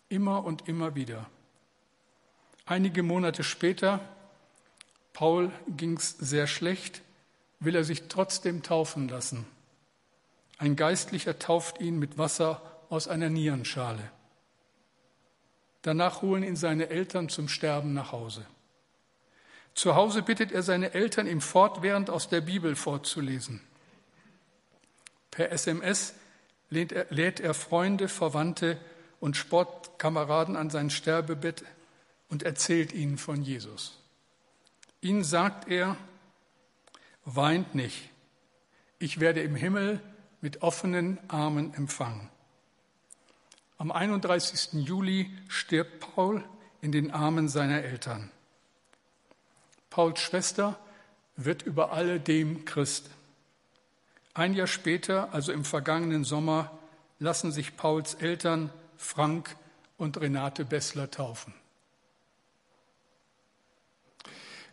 immer 0.08 0.44
und 0.44 0.68
immer 0.68 0.94
wieder. 0.94 1.28
Einige 2.66 3.02
Monate 3.02 3.42
später, 3.42 4.00
Paul 5.12 5.50
ging's 5.68 6.16
sehr 6.18 6.46
schlecht, 6.46 7.02
will 7.58 7.74
er 7.74 7.84
sich 7.84 8.08
trotzdem 8.08 8.62
taufen 8.62 9.08
lassen. 9.08 9.46
Ein 10.58 10.76
Geistlicher 10.76 11.38
tauft 11.38 11.80
ihn 11.80 11.98
mit 11.98 12.18
Wasser 12.18 12.62
aus 12.88 13.08
einer 13.08 13.30
Nierenschale. 13.30 14.10
Danach 15.82 16.22
holen 16.22 16.42
ihn 16.42 16.56
seine 16.56 16.90
Eltern 16.90 17.28
zum 17.28 17.48
Sterben 17.48 17.94
nach 17.94 18.12
Hause. 18.12 18.44
Zu 19.74 19.94
Hause 19.94 20.22
bittet 20.22 20.52
er 20.52 20.62
seine 20.62 20.92
Eltern, 20.92 21.26
ihm 21.26 21.40
fortwährend 21.40 22.10
aus 22.10 22.28
der 22.28 22.40
Bibel 22.40 22.76
vorzulesen. 22.76 23.60
Per 25.30 25.52
SMS 25.52 26.14
lädt 26.68 27.40
er 27.40 27.54
Freunde, 27.54 28.08
Verwandte 28.08 28.78
und 29.20 29.36
Sportkameraden 29.36 30.56
an 30.56 30.70
sein 30.70 30.90
Sterbebett 30.90 31.64
und 32.28 32.42
erzählt 32.42 32.92
ihnen 32.92 33.16
von 33.16 33.42
Jesus. 33.42 33.99
Ihnen 35.02 35.24
sagt 35.24 35.68
er, 35.68 35.96
weint 37.24 37.74
nicht, 37.74 38.10
ich 38.98 39.20
werde 39.20 39.40
im 39.40 39.54
Himmel 39.54 40.00
mit 40.40 40.62
offenen 40.62 41.18
Armen 41.28 41.72
empfangen. 41.74 42.28
Am 43.78 43.90
31. 43.90 44.84
Juli 44.84 45.30
stirbt 45.48 46.00
Paul 46.00 46.44
in 46.82 46.92
den 46.92 47.10
Armen 47.10 47.48
seiner 47.48 47.82
Eltern. 47.82 48.30
Pauls 49.88 50.20
Schwester 50.20 50.78
wird 51.36 51.62
über 51.62 51.92
alledem 51.92 52.66
Christ. 52.66 53.10
Ein 54.34 54.54
Jahr 54.54 54.66
später, 54.66 55.32
also 55.32 55.52
im 55.52 55.64
vergangenen 55.64 56.24
Sommer, 56.24 56.78
lassen 57.18 57.52
sich 57.52 57.76
Pauls 57.76 58.14
Eltern 58.14 58.70
Frank 58.96 59.56
und 59.96 60.20
Renate 60.20 60.64
Bessler 60.64 61.10
taufen. 61.10 61.54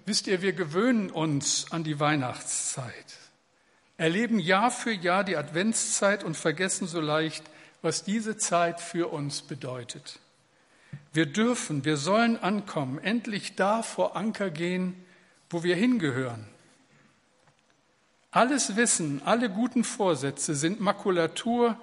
Wisst 0.07 0.27
ihr, 0.27 0.41
wir 0.41 0.53
gewöhnen 0.53 1.11
uns 1.11 1.69
an 1.73 1.83
die 1.83 1.99
Weihnachtszeit, 1.99 3.17
erleben 3.97 4.39
Jahr 4.39 4.71
für 4.71 4.93
Jahr 4.93 5.25
die 5.25 5.35
Adventszeit 5.35 6.23
und 6.23 6.37
vergessen 6.37 6.87
so 6.87 7.01
leicht, 7.01 7.43
was 7.81 8.05
diese 8.05 8.37
Zeit 8.37 8.79
für 8.79 9.11
uns 9.11 9.41
bedeutet. 9.41 10.19
Wir 11.11 11.25
dürfen, 11.25 11.83
wir 11.83 11.97
sollen 11.97 12.37
ankommen, 12.37 12.99
endlich 12.99 13.57
da 13.57 13.83
vor 13.83 14.15
Anker 14.15 14.49
gehen, 14.49 14.95
wo 15.49 15.63
wir 15.63 15.75
hingehören. 15.75 16.47
Alles 18.31 18.77
Wissen, 18.77 19.21
alle 19.25 19.49
guten 19.49 19.83
Vorsätze 19.83 20.55
sind 20.55 20.79
Makulatur, 20.79 21.77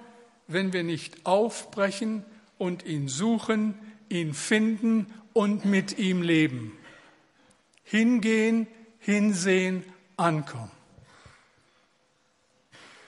wenn 0.47 0.73
wir 0.73 0.81
nicht 0.83 1.27
aufbrechen 1.27 2.25
und 2.57 2.85
ihn 2.87 3.07
suchen, 3.07 3.77
ihn 4.09 4.33
finden 4.33 5.13
und 5.33 5.65
mit 5.65 5.99
ihm 5.99 6.23
leben. 6.23 6.75
Hingehen, 7.85 8.67
hinsehen, 8.99 9.83
ankommen. 10.17 10.71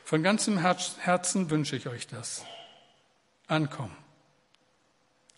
Von 0.06 0.24
ganzem 0.24 0.58
Herzen 0.60 1.50
wünsche 1.50 1.76
ich 1.76 1.88
euch 1.88 2.08
das. 2.08 2.46
Ankommen. 3.48 3.96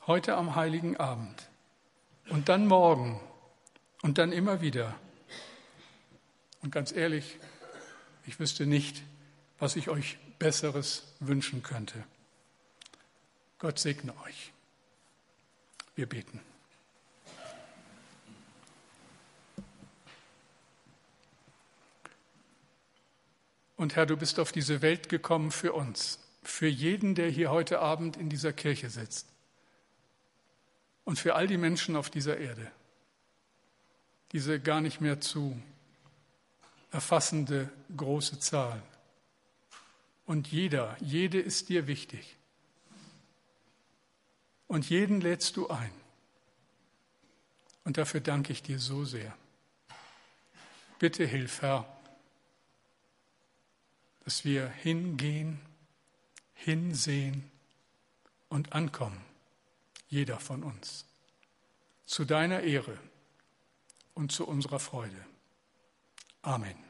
Heute 0.06 0.36
am 0.36 0.56
heiligen 0.56 0.98
Abend 0.98 1.50
und 2.30 2.50
dann 2.50 2.68
morgen 2.68 3.20
und 4.04 4.18
dann 4.18 4.32
immer 4.32 4.62
wieder. 4.62 4.96
Und 6.62 6.72
ganz 6.72 6.92
ehrlich, 6.92 7.38
ich 8.28 8.40
wüsste 8.40 8.66
nicht, 8.66 9.02
was 9.58 9.76
ich 9.76 9.90
euch 9.90 10.18
Besseres 10.38 11.16
wünschen 11.20 11.64
könnte. 11.64 12.04
Gott 13.58 13.80
segne 13.80 14.14
euch. 14.26 14.54
Wir 15.96 16.08
beten. 16.08 16.42
Und 23.80 23.96
Herr, 23.96 24.06
du 24.06 24.18
bist 24.18 24.42
auf 24.42 24.52
diese 24.52 24.82
Welt 24.82 25.08
gekommen 25.08 25.52
für 25.52 25.72
uns, 25.72 26.20
für 26.44 26.68
jeden, 26.68 27.16
der 27.16 27.30
hier 27.30 27.50
heute 27.50 27.80
Abend 27.80 28.18
in 28.18 28.28
dieser 28.28 28.52
Kirche 28.52 28.90
sitzt 28.90 29.26
und 31.06 31.18
für 31.18 31.36
all 31.36 31.48
die 31.48 31.56
Menschen 31.56 31.96
auf 31.96 32.10
dieser 32.10 32.36
Erde, 32.36 32.70
diese 34.34 34.60
gar 34.60 34.82
nicht 34.82 35.00
mehr 35.00 35.22
zu 35.22 35.58
erfassende 36.92 37.70
große 37.96 38.42
Zahl. 38.42 38.84
Und 40.26 40.50
jeder, 40.52 40.98
jede 41.00 41.40
ist 41.40 41.70
dir 41.70 41.88
wichtig. 41.88 42.36
und 44.68 44.90
jeden 44.90 45.22
lädst 45.22 45.56
du 45.56 45.70
ein. 45.70 45.94
Und 47.86 47.98
dafür 47.98 48.20
danke 48.20 48.52
ich 48.52 48.62
dir 48.62 48.78
so 48.78 49.06
sehr. 49.06 49.34
Bitte 51.00 51.26
hilf, 51.26 51.62
Herr, 51.62 51.99
dass 54.30 54.46
wir 54.46 54.70
hingehen, 54.70 55.60
hinsehen 56.54 57.50
und 58.48 58.74
ankommen, 58.74 59.20
jeder 60.08 60.40
von 60.40 60.62
uns, 60.62 61.08
zu 62.06 62.26
deiner 62.26 62.60
Ehre 62.60 62.96
und 64.14 64.32
zu 64.32 64.48
unserer 64.48 64.78
Freude. 64.78 65.26
Amen. 66.44 66.89